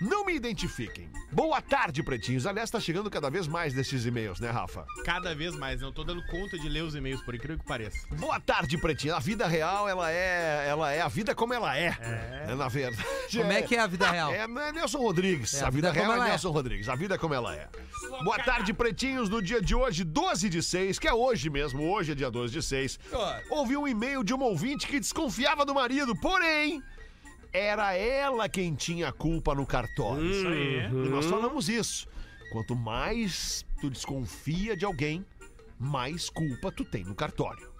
[0.00, 1.08] Não me identifiquem.
[1.32, 2.46] Boa tarde, pretinhos.
[2.46, 4.84] Aliás, tá chegando cada vez mais desses e-mails, né, Rafa?
[5.04, 5.80] Cada vez mais.
[5.80, 8.06] Não tô dando conta de ler os e-mails, por incrível que pareça.
[8.12, 9.14] Boa tarde, pretinho.
[9.14, 11.96] A vida real, ela é, ela é a vida como ela é.
[12.00, 12.54] É.
[12.54, 13.02] Na verdade.
[13.32, 14.32] Como é que é a vida real?
[14.32, 15.54] É, é Nelson Rodrigues.
[15.54, 16.30] É, a vida, real como é ela é.
[16.30, 16.88] Nelson Rodrigues.
[16.90, 17.68] A vida como ela é.
[18.22, 19.30] Boa tarde, pretinhos.
[19.30, 22.52] No dia de hoje, 12 de 6, que é hoje mesmo, hoje é dia 12
[22.52, 22.98] de 6.
[23.50, 26.82] Ouvi um e-mail de uma ouvinte que desconfiava do marido, porém.
[27.52, 30.24] Era ela quem tinha a culpa no cartório.
[30.30, 30.84] Isso aí.
[30.86, 32.06] E nós falamos isso.
[32.52, 35.24] Quanto mais tu desconfia de alguém,
[35.78, 37.70] mais culpa tu tem no cartório.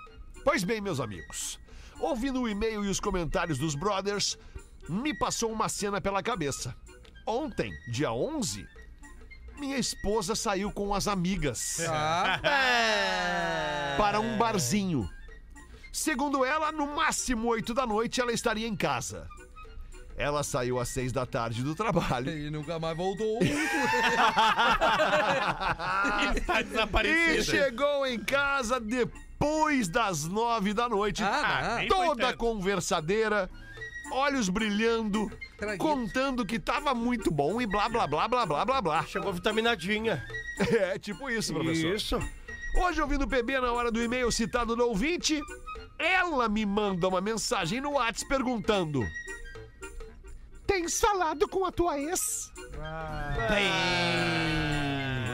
[0.44, 1.58] Pois bem, meus amigos,
[2.00, 4.38] ouvindo o e-mail e os comentários dos brothers,
[4.88, 6.74] me passou uma cena pela cabeça.
[7.26, 8.66] Ontem, dia 11,
[9.58, 12.38] minha esposa saiu com as amigas Ah,
[13.98, 15.08] para um barzinho.
[15.92, 19.26] Segundo ela, no máximo 8 da noite ela estaria em casa.
[20.18, 22.30] Ela saiu às 6 da tarde do trabalho.
[22.30, 23.38] e nunca mais voltou.
[26.34, 27.42] Está E desaparecida.
[27.44, 33.50] chegou em casa depois das nove da noite, Ah, foi toda conversadeira,
[34.10, 35.84] olhos brilhando, Traguito.
[35.84, 39.02] contando que tava muito bom e blá blá blá blá blá blá blá.
[39.06, 40.24] Chegou vitaminadinha.
[40.58, 41.94] É tipo isso, professor.
[41.94, 42.18] Isso.
[42.78, 45.38] Hoje, ouvindo o PB na hora do e-mail citado do ouvinte,
[45.98, 49.06] ela me manda uma mensagem no WhatsApp perguntando:
[50.66, 52.52] Tens falado com a tua ex?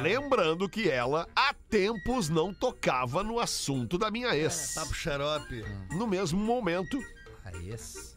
[0.03, 4.74] Lembrando que ela há tempos não tocava no assunto da minha ex.
[4.74, 5.64] Tá pro xarope.
[5.93, 6.99] No mesmo momento,
[7.45, 8.16] Aí, esse.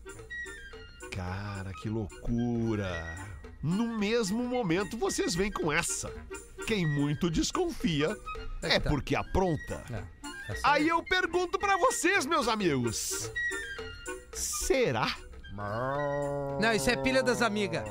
[1.11, 3.16] cara, que loucura.
[3.61, 6.11] No mesmo momento, vocês vêm com essa.
[6.68, 8.16] Quem muito desconfia
[8.61, 8.89] é tá.
[8.89, 9.84] porque apronta.
[9.91, 13.32] É, essa Aí eu pergunto pra vocês, meus amigos.
[14.34, 15.16] Será?
[16.60, 17.84] Não, isso é pilha das amigas.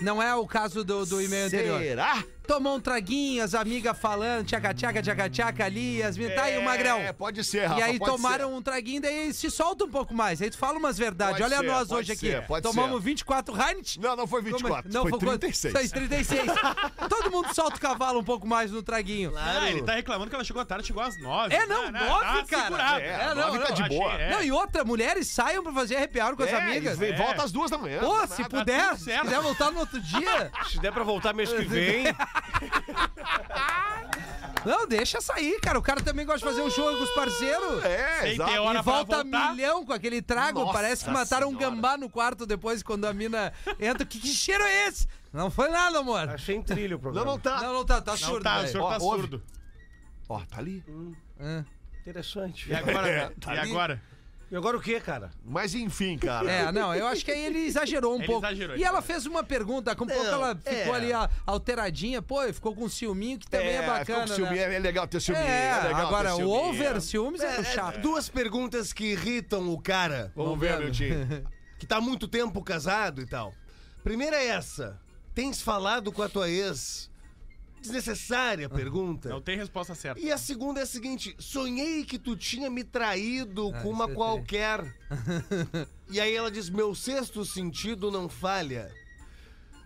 [0.00, 1.80] Não é o caso do, do e-mail anterior.
[1.80, 6.62] Será tomou um traguinho, as amigas falando, tchaca-tchaca, tchaca-tchaca ali, as meninas, tá aí o
[6.64, 6.98] Magrão.
[6.98, 10.14] É, pode ser, Rafa, E aí pode tomaram um traguinho, daí se solta um pouco
[10.14, 10.40] mais.
[10.42, 11.38] Aí tu fala umas verdades.
[11.38, 12.46] Pode Olha ser, nós pode hoje ser, aqui.
[12.46, 13.04] pode Tomamos ser.
[13.08, 14.02] 24 Heineken.
[14.02, 14.58] Não, não foi Como é?
[14.58, 15.20] 24, Não, foi quanto?
[15.38, 15.72] 36.
[15.72, 16.42] Foi 36.
[17.08, 19.32] Todo mundo solta o cavalo um pouco mais no traguinho.
[19.36, 21.54] Ah, ele tá reclamando que ela chegou tarde, chegou às nove.
[21.54, 22.62] É, não, Ah, nove, tá cara.
[22.64, 23.00] segurado.
[23.00, 24.12] É, É, não, nove tá não, de achei, boa.
[24.14, 24.30] é.
[24.30, 27.00] Não, e outra, mulheres saiam pra fazer happy hour com as É, amigas.
[27.00, 27.16] e É.
[27.16, 28.00] volta às duas da manhã.
[28.00, 30.50] Pô, se puder, se quiser voltar no outro dia.
[30.68, 32.04] Se der pra voltar mês que vem,
[34.64, 35.78] Não, deixa sair, cara.
[35.78, 37.84] O cara também gosta de fazer um show com os parceiros.
[37.84, 38.50] É, Sem exato.
[38.50, 39.50] ter hora E pra volta voltar.
[39.52, 40.60] milhão com aquele trago.
[40.60, 41.74] Nossa Parece que mataram um Senhora.
[41.76, 44.06] gambá no quarto depois, quando a mina entra.
[44.06, 45.06] Que, que cheiro é esse?
[45.32, 46.30] Não foi nada, amor.
[46.30, 47.26] achei em trilho o Não, programa.
[47.32, 47.60] não tá.
[47.60, 48.42] Não, não tá, tá Não surdo.
[48.44, 48.72] tá, o velho.
[48.72, 49.20] senhor tá Ó, ouve.
[49.20, 49.42] surdo.
[50.30, 50.82] Ó, tá ali.
[51.38, 51.64] É.
[52.00, 52.70] Interessante.
[52.70, 53.08] E agora?
[53.12, 53.70] É, tá e ali.
[53.70, 54.02] agora?
[54.54, 55.32] E agora o que, cara?
[55.44, 56.48] Mas enfim, cara.
[56.48, 58.46] É, não, eu acho que aí ele exagerou um Ele pouco.
[58.46, 60.96] exagerou, e ele ela fez uma pergunta, com um pouco ela ficou é.
[60.96, 64.20] ali ó, alteradinha, pô, e ficou com um ciúminho que também é, ficou bacana.
[64.20, 64.76] com ciúme, né?
[64.76, 65.40] é legal ter ciúme.
[65.40, 66.68] É, É, legal agora ter o ciúminho.
[66.70, 67.96] over ciúmes é, É, chato.
[67.96, 71.16] é, duas perguntas que irritam o cara, Vamos ver, meu tio.
[71.76, 73.52] que tá há muito tempo casado e tal.
[74.04, 75.00] Primeira é essa.
[75.34, 77.10] Tens falado com a tua ex?
[77.84, 79.28] Desnecessária pergunta.
[79.28, 80.18] Não tem resposta certa.
[80.18, 84.08] E a segunda é a seguinte: sonhei que tu tinha me traído com isso uma
[84.08, 84.96] qualquer.
[86.10, 88.90] e aí ela diz: meu sexto sentido não falha.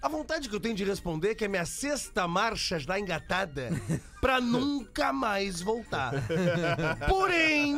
[0.00, 3.68] A vontade que eu tenho de responder é que a minha sexta marcha está engatada
[4.20, 6.12] pra nunca mais voltar.
[7.08, 7.76] Porém,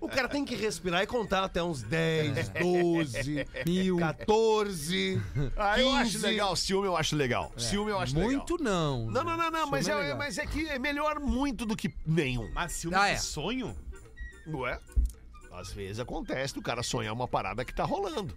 [0.00, 3.96] o cara tem que respirar e contar até uns 10, 12, Mil.
[3.98, 5.20] 14.
[5.56, 6.26] Ah, eu acho 15.
[6.26, 6.54] legal.
[6.56, 7.52] Ciúme eu acho legal.
[7.56, 8.30] Ciúme eu acho legal.
[8.30, 9.06] Muito não.
[9.10, 9.66] Não, não, não, não.
[9.70, 12.48] Mas é é, mas é que é melhor muito do que nenhum.
[12.54, 13.18] Mas ciúme Ah, de é.
[13.18, 13.76] sonho?
[14.46, 14.78] Ué?
[15.52, 18.32] Às vezes acontece do cara sonhar uma parada que tá rolando.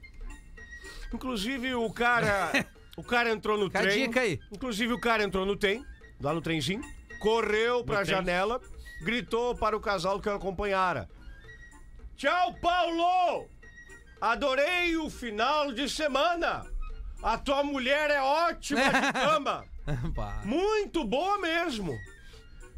[1.14, 2.52] Inclusive, o cara.
[3.02, 4.06] O cara entrou no Fica a trem.
[4.08, 4.40] dica aí.
[4.52, 5.84] Inclusive, o cara entrou no trem,
[6.22, 6.82] lá no trenzinho,
[7.20, 8.16] correu pra trem.
[8.16, 8.62] janela,
[9.04, 11.10] gritou para o casal que o acompanhara.
[12.16, 13.48] Tchau, Paulo!
[14.22, 16.64] Adorei o final de semana!
[17.24, 19.66] A tua mulher é ótima de cama!
[20.46, 21.98] Muito boa mesmo!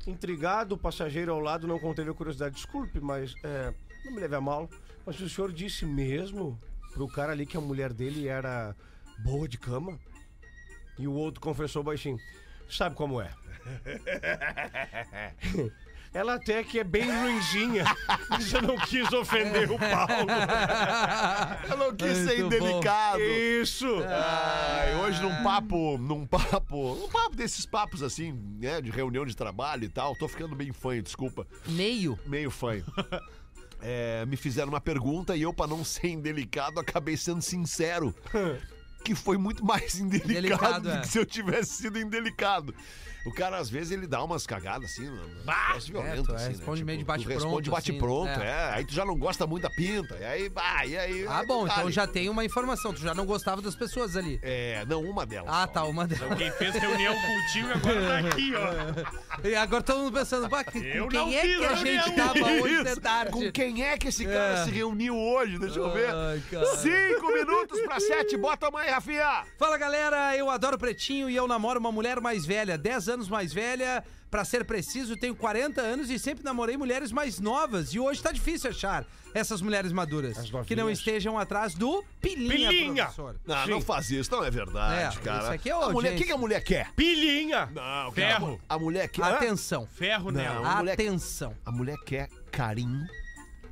[0.08, 2.56] Intrigado, o passageiro ao lado não conteve a curiosidade.
[2.56, 3.74] Desculpe, mas é,
[4.06, 4.70] não me leve a mal.
[5.06, 6.58] Mas o senhor disse mesmo
[6.94, 8.74] pro cara ali que a mulher dele era
[9.20, 10.00] boa de cama?
[10.98, 12.18] E o outro confessou baixinho.
[12.70, 13.30] Sabe como é?
[16.14, 17.86] Ela até que é bem ruinzinha,
[18.30, 20.30] mas eu não quis ofender o Paulo.
[21.68, 23.20] Eu não quis ser Muito indelicado.
[23.20, 23.88] Isso!
[24.08, 29.36] Ai, hoje num papo, num papo, um papo desses papos assim, né, de reunião de
[29.36, 32.20] trabalho e tal, tô ficando bem fanho, desculpa, Meio.
[32.28, 32.86] meio fanho.
[33.82, 38.14] É, me fizeram uma pergunta e eu, pra não ser indelicado, acabei sendo sincero.
[39.04, 41.02] Que foi muito mais indelicado Delicado, do é.
[41.02, 42.74] que se eu tivesse sido indelicado.
[43.26, 45.10] O cara, às vezes, ele dá umas cagadas assim,
[45.46, 46.86] bah, violento, tu assim, responde né?
[46.88, 48.48] meio de tu bate-pronto, Responde bate assim, pronto, é.
[48.48, 48.72] é.
[48.74, 50.18] Aí tu já não gosta muito da pinta.
[50.20, 51.26] E aí, bah, e aí.
[51.28, 51.92] Ah, aí bom, tá então ali.
[51.94, 52.94] já tem uma informação.
[52.94, 54.40] Tu já não gostava das pessoas ali.
[54.42, 55.50] É, não, uma delas.
[55.50, 55.74] Ah, só.
[55.74, 56.38] tá, uma delas.
[56.38, 59.24] Quem fez reunião contigo agora tá aqui, ó.
[59.44, 62.84] E agora todo mundo pensando, pá, com Eu quem é que a gente tava hoje
[62.84, 63.32] de tarde?
[63.32, 64.64] Com quem é que esse cara É.
[64.66, 65.58] se reuniu hoje?
[65.60, 66.14] Deixa eu ver.
[66.14, 66.66] Ai, cara.
[66.78, 69.44] Cinco minutos pra sete, bota a mãe, Rafinha.
[69.58, 73.54] Fala galera, eu adoro pretinho e eu namoro uma mulher mais velha, 10 anos mais
[73.54, 74.04] velha.
[74.32, 77.94] Pra ser preciso, tenho 40 anos e sempre namorei mulheres mais novas.
[77.94, 80.36] E hoje tá difícil achar essas mulheres maduras
[80.66, 83.04] que não estejam atrás do pilinha, Pilinha.
[83.06, 83.36] professor.
[83.46, 83.70] Não, Sim.
[83.70, 85.44] não faz isso, não é verdade, É, cara.
[85.44, 86.92] isso aqui é a mulher, O que, que a mulher quer?
[86.96, 87.68] Pilhinha!
[87.72, 88.60] Não, Ferro.
[88.68, 89.24] A mulher quer.
[89.24, 89.86] Atenção.
[89.86, 90.62] Ferro nela.
[90.62, 90.66] Não.
[90.72, 91.54] a mulher- Atenção.
[91.64, 93.06] A mulher quer carinho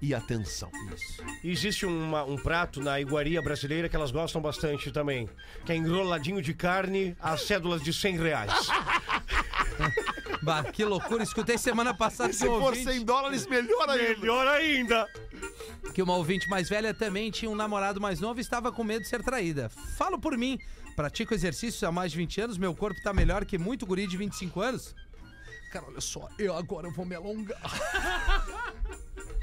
[0.02, 0.72] e atenção.
[0.96, 1.24] Isso.
[1.44, 5.30] Existe uma- um prato na iguaria brasileira que elas gostam bastante também,
[5.66, 8.52] que é enroladinho de carne às cédulas de 100 reais.
[10.44, 11.22] Bah, que loucura.
[11.24, 14.20] Escutei semana passada Se que um for ouvinte, 100 dólares, melhor ainda.
[14.20, 15.08] Melhor ainda!
[15.94, 19.02] que uma ouvinte mais velha também tinha um namorado mais novo e estava com medo
[19.04, 19.70] de ser traída.
[19.98, 20.58] Falo por mim.
[20.96, 24.18] Pratico exercícios há mais de 20 anos, meu corpo tá melhor que muito guri de
[24.18, 24.96] 25 anos.
[25.72, 27.62] Cara, olha só, eu agora vou me alongar.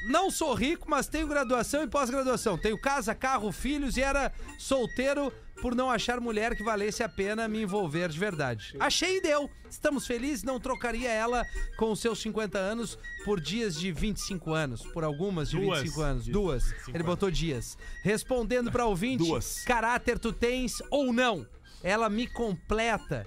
[0.09, 2.57] Não sou rico, mas tenho graduação e pós-graduação.
[2.57, 5.31] Tenho casa, carro, filhos e era solteiro
[5.61, 8.75] por não achar mulher que valesse a pena me envolver de verdade.
[8.81, 9.51] Achei e deu.
[9.69, 11.45] Estamos felizes, não trocaria ela
[11.77, 14.83] com os seus 50 anos por dias de 25 anos.
[14.83, 15.81] Por algumas de Duas.
[15.81, 16.27] 25 anos.
[16.27, 16.65] Duas.
[16.65, 17.77] 25 Ele botou dias.
[18.03, 19.63] Respondendo pra ouvinte, Duas.
[19.65, 21.47] caráter tu tens ou não?
[21.83, 23.27] Ela me completa.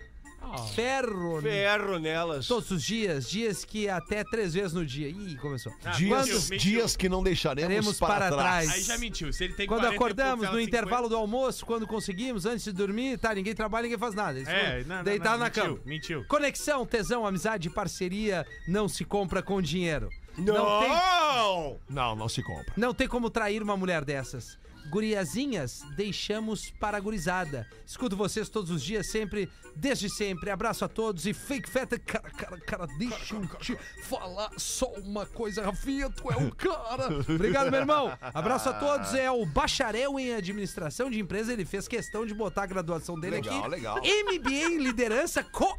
[0.73, 1.41] Ferro.
[1.41, 2.47] Ferro nelas.
[2.47, 5.07] Todos os dias, dias que até três vezes no dia.
[5.07, 5.73] Ih, começou.
[5.83, 6.57] Ah, Dias, mentiu, mentiu.
[6.57, 8.65] dias que não deixaremos Teremos para, para trás.
[8.65, 8.69] trás.
[8.71, 9.31] Aí já mentiu.
[9.33, 12.45] Se ele tem Quando 40 e acordamos, pouco, no ela intervalo do almoço, quando conseguimos,
[12.45, 14.37] antes de dormir, tá, ninguém trabalha, ninguém faz nada.
[14.37, 14.65] Eles 50.
[14.65, 15.79] É, não, não, deitados não, na mentiu, cama.
[15.85, 16.25] Mentiu.
[16.27, 20.09] Conexão, tesão, amizade, parceria não se compra com dinheiro.
[20.38, 21.79] Não tem, Não!
[21.89, 22.73] Não, não se compra.
[22.77, 24.59] não tem como trair uma mulher dessas.
[24.89, 27.67] Guriazinhas, deixamos para a gurizada.
[27.86, 30.49] Escuto vocês todos os dias, sempre, desde sempre.
[30.49, 31.97] Abraço a todos e fake feta.
[31.99, 37.09] Cara, cara, cara, deixa eu te falar só uma coisa, Rafinha, tu é o cara.
[37.29, 38.17] Obrigado, meu irmão.
[38.34, 39.13] Abraço a todos.
[39.13, 41.53] É o bacharel em administração de empresa.
[41.53, 43.69] Ele fez questão de botar a graduação dele Legal, aqui.
[43.69, 43.97] legal.
[43.97, 45.77] MBA em liderança, co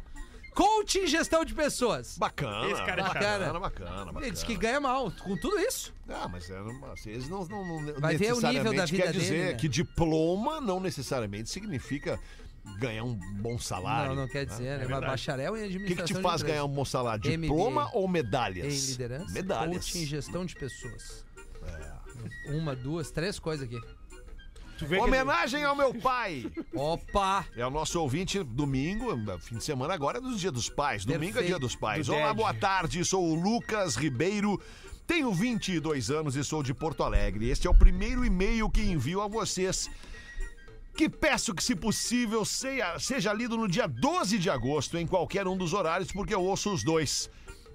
[0.53, 2.17] coach em gestão de pessoas.
[2.17, 2.67] Bacana.
[2.71, 3.23] Esse cara é Bacana.
[3.23, 4.25] bacana, bacana, bacana.
[4.25, 5.93] Ele disse que ganha mal com tudo isso.
[6.07, 6.57] Ah, mas é,
[6.91, 9.53] às vezes não, não, não Vai ver o nível da vida quer dizer dele, né?
[9.53, 12.19] que diploma não necessariamente significa
[12.79, 14.15] ganhar um bom salário.
[14.15, 14.87] Não, não quer dizer, né?
[14.89, 17.21] Mas bacharel em O que, administração que te faz ganhar um bom salário?
[17.23, 17.37] MBA.
[17.41, 18.65] Diploma ou medalhas?
[18.73, 19.75] Em liderança, Medalhas.
[19.75, 21.25] coaching em gestão de pessoas.
[22.47, 23.79] Uma, duas, três coisas aqui.
[24.83, 26.51] Tu vê que Homenagem ao meu pai.
[26.73, 27.45] Opa!
[27.55, 31.05] É o nosso ouvinte domingo, fim de semana agora é do Dia dos Pais.
[31.05, 31.47] Domingo é Perfeito.
[31.47, 32.07] Dia dos Pais.
[32.07, 32.35] Do Olá, Dad.
[32.35, 33.05] boa tarde.
[33.05, 34.61] Sou o Lucas Ribeiro.
[35.07, 37.49] Tenho 22 anos e sou de Porto Alegre.
[37.49, 39.89] Este é o primeiro e-mail que envio a vocês.
[40.95, 45.47] Que peço que, se possível, seja, seja lido no dia 12 de agosto, em qualquer
[45.47, 47.29] um dos horários, porque eu ouço os dois.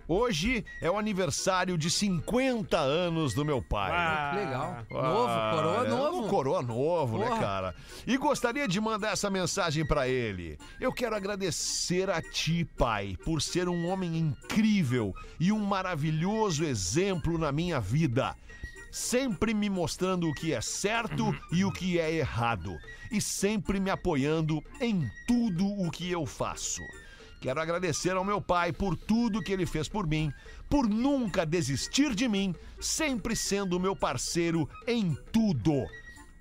[0.09, 3.93] Hoje é o aniversário de 50 anos do meu pai.
[3.93, 4.87] Ah, Que legal.
[4.91, 6.25] Novo, coroa é, novo.
[6.25, 7.41] um Coroa novo, né, Porra.
[7.41, 7.75] cara?
[8.07, 10.59] E gostaria de mandar essa mensagem pra ele.
[10.81, 17.37] Eu quero agradecer a ti, pai, por ser um homem incrível e um maravilhoso exemplo
[17.37, 18.35] na minha vida.
[18.91, 22.79] Sempre me mostrando o que é certo e o que é errado.
[23.13, 26.81] E sempre me apoiando em tudo o que eu faço.
[27.41, 30.33] Quero agradecer ao meu pai por tudo que ele fez por mim,
[30.69, 35.87] por nunca desistir de mim, sempre sendo meu parceiro em tudo.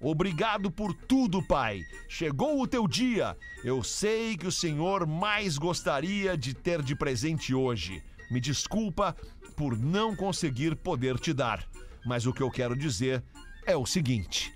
[0.01, 1.81] Obrigado por tudo, pai.
[2.07, 3.37] Chegou o teu dia.
[3.63, 8.03] Eu sei que o Senhor mais gostaria de ter de presente hoje.
[8.29, 9.15] Me desculpa
[9.55, 11.67] por não conseguir poder te dar,
[12.05, 13.23] mas o que eu quero dizer
[13.65, 14.53] é o seguinte: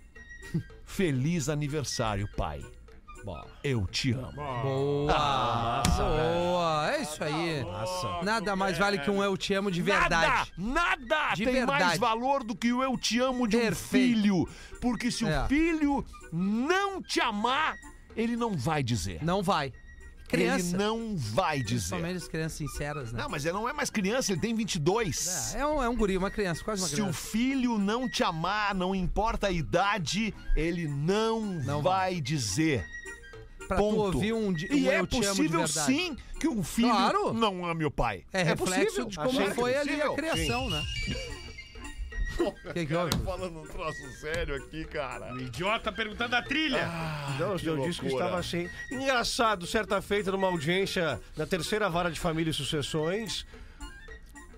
[0.86, 2.64] Feliz aniversário, pai.
[3.64, 4.32] Eu te amo.
[4.34, 5.84] Boa!
[5.98, 6.92] Boa!
[6.92, 7.64] É isso aí.
[8.24, 10.52] Nada mais vale que um eu te amo de verdade.
[10.58, 11.84] Nada, nada De tem verdade.
[11.84, 14.18] mais valor do que o eu te amo de Perfeito.
[14.18, 14.50] um filho.
[14.80, 15.44] Porque se É.
[15.44, 17.76] o filho não te amar,
[18.16, 19.24] ele não vai dizer.
[19.24, 19.72] Não vai.
[20.28, 20.76] Criança.
[20.76, 21.74] Ele não vai dizer.
[21.90, 23.22] Principalmente as crianças sinceras, né?
[23.22, 25.54] Não, mas ele não é mais criança, ele tem 22.
[25.54, 27.20] É, é um, é um guri, uma criança, quase uma Se o criança.
[27.20, 32.88] filho não te amar, não importa a idade, ele não, Não vai dizer.
[33.72, 34.16] Pra tu ponto.
[34.16, 35.86] ouvir um, di- E um é eu te amo de possível verdade.
[35.94, 37.34] sim que um filho Claro.
[37.34, 38.24] não ame o pai.
[38.34, 39.06] É, reflexo possível.
[39.06, 40.16] de como Achei foi que é ali a possível.
[40.16, 40.84] criação, né?
[42.40, 43.12] O que, que houve?
[43.24, 45.32] falando um troço sério aqui, cara.
[45.40, 46.88] Idiota perguntando a trilha.
[47.40, 48.26] Não, que eu disse que loucura.
[48.26, 48.70] estava assim.
[48.92, 53.46] Engraçado, certa feita numa audiência na terceira vara de família e sucessões,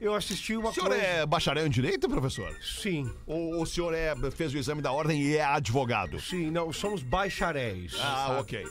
[0.04, 1.04] eu assisti uma O senhor coisa.
[1.04, 2.54] é bacharel em direito, professor?
[2.62, 6.20] Sim, Ou o senhor é, fez o exame da ordem e é advogado?
[6.20, 7.93] sim, não, somos bacharéis.
[7.99, 8.39] Ah, sabe?
[8.41, 8.68] ok.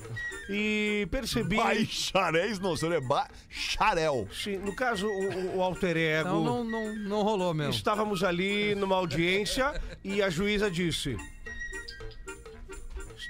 [0.50, 1.56] E percebi.
[1.56, 4.28] Bacharéis não, o senhor é bacharel.
[4.32, 6.28] Sim, no caso, o, o- alter ego.
[6.28, 7.72] Não, não, não, não rolou mesmo.
[7.72, 11.16] Estávamos ali numa audiência e a juíza disse: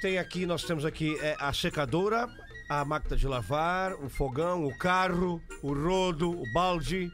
[0.01, 2.29] Tem aqui, nós temos aqui é, a secadora,
[2.69, 7.11] a máquina de lavar, o fogão, o carro, o rodo, o balde,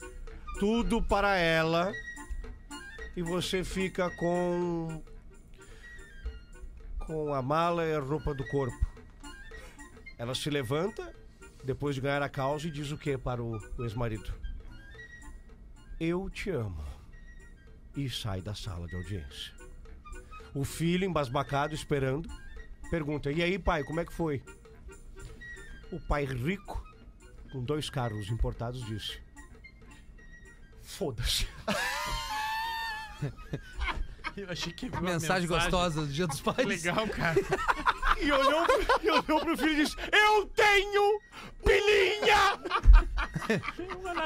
[0.59, 1.93] tudo para ela.
[3.17, 5.03] E você fica com
[6.99, 8.87] com a mala e a roupa do corpo.
[10.19, 11.15] Ela se levanta
[11.65, 14.33] depois de ganhar a causa e diz o que para o, o ex-marido?
[15.99, 16.85] Eu te amo.
[17.97, 19.55] E sai da sala de audiência.
[20.55, 22.29] O filho, embasbacado, esperando,
[22.91, 24.43] pergunta: E aí, pai, como é que foi?
[25.91, 26.85] O pai rico,
[27.51, 29.19] com dois carros importados, disse:
[30.89, 31.47] Foda-se.
[34.37, 36.65] Eu achei que viu uma Mensagem gostosa do Dia dos Pais.
[36.67, 37.37] Legal, cara.
[38.21, 41.21] E olhou, pro- e olhou pro filho e disse: Eu tenho
[41.65, 42.59] pilinha!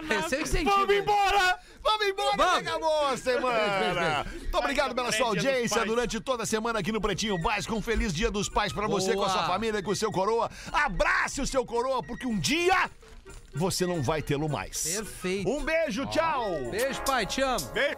[0.09, 0.71] É o incentivo.
[0.71, 1.59] Vamos embora!
[1.83, 2.57] Vamos embora, Vamos.
[2.67, 4.25] acabou a semana.
[4.33, 7.75] Muito obrigado pela sua audiência durante toda a semana aqui no Pretinho Básico.
[7.75, 10.51] Um feliz dia dos pais pra você, com a sua família, com o seu coroa.
[10.73, 12.91] Abrace o seu coroa, porque um dia
[13.55, 14.83] você não vai tê-lo mais.
[14.83, 15.49] Perfeito.
[15.51, 16.71] Um beijo, tchau.
[16.71, 17.67] Beijo, pai, te amo.
[17.73, 17.97] Beijo.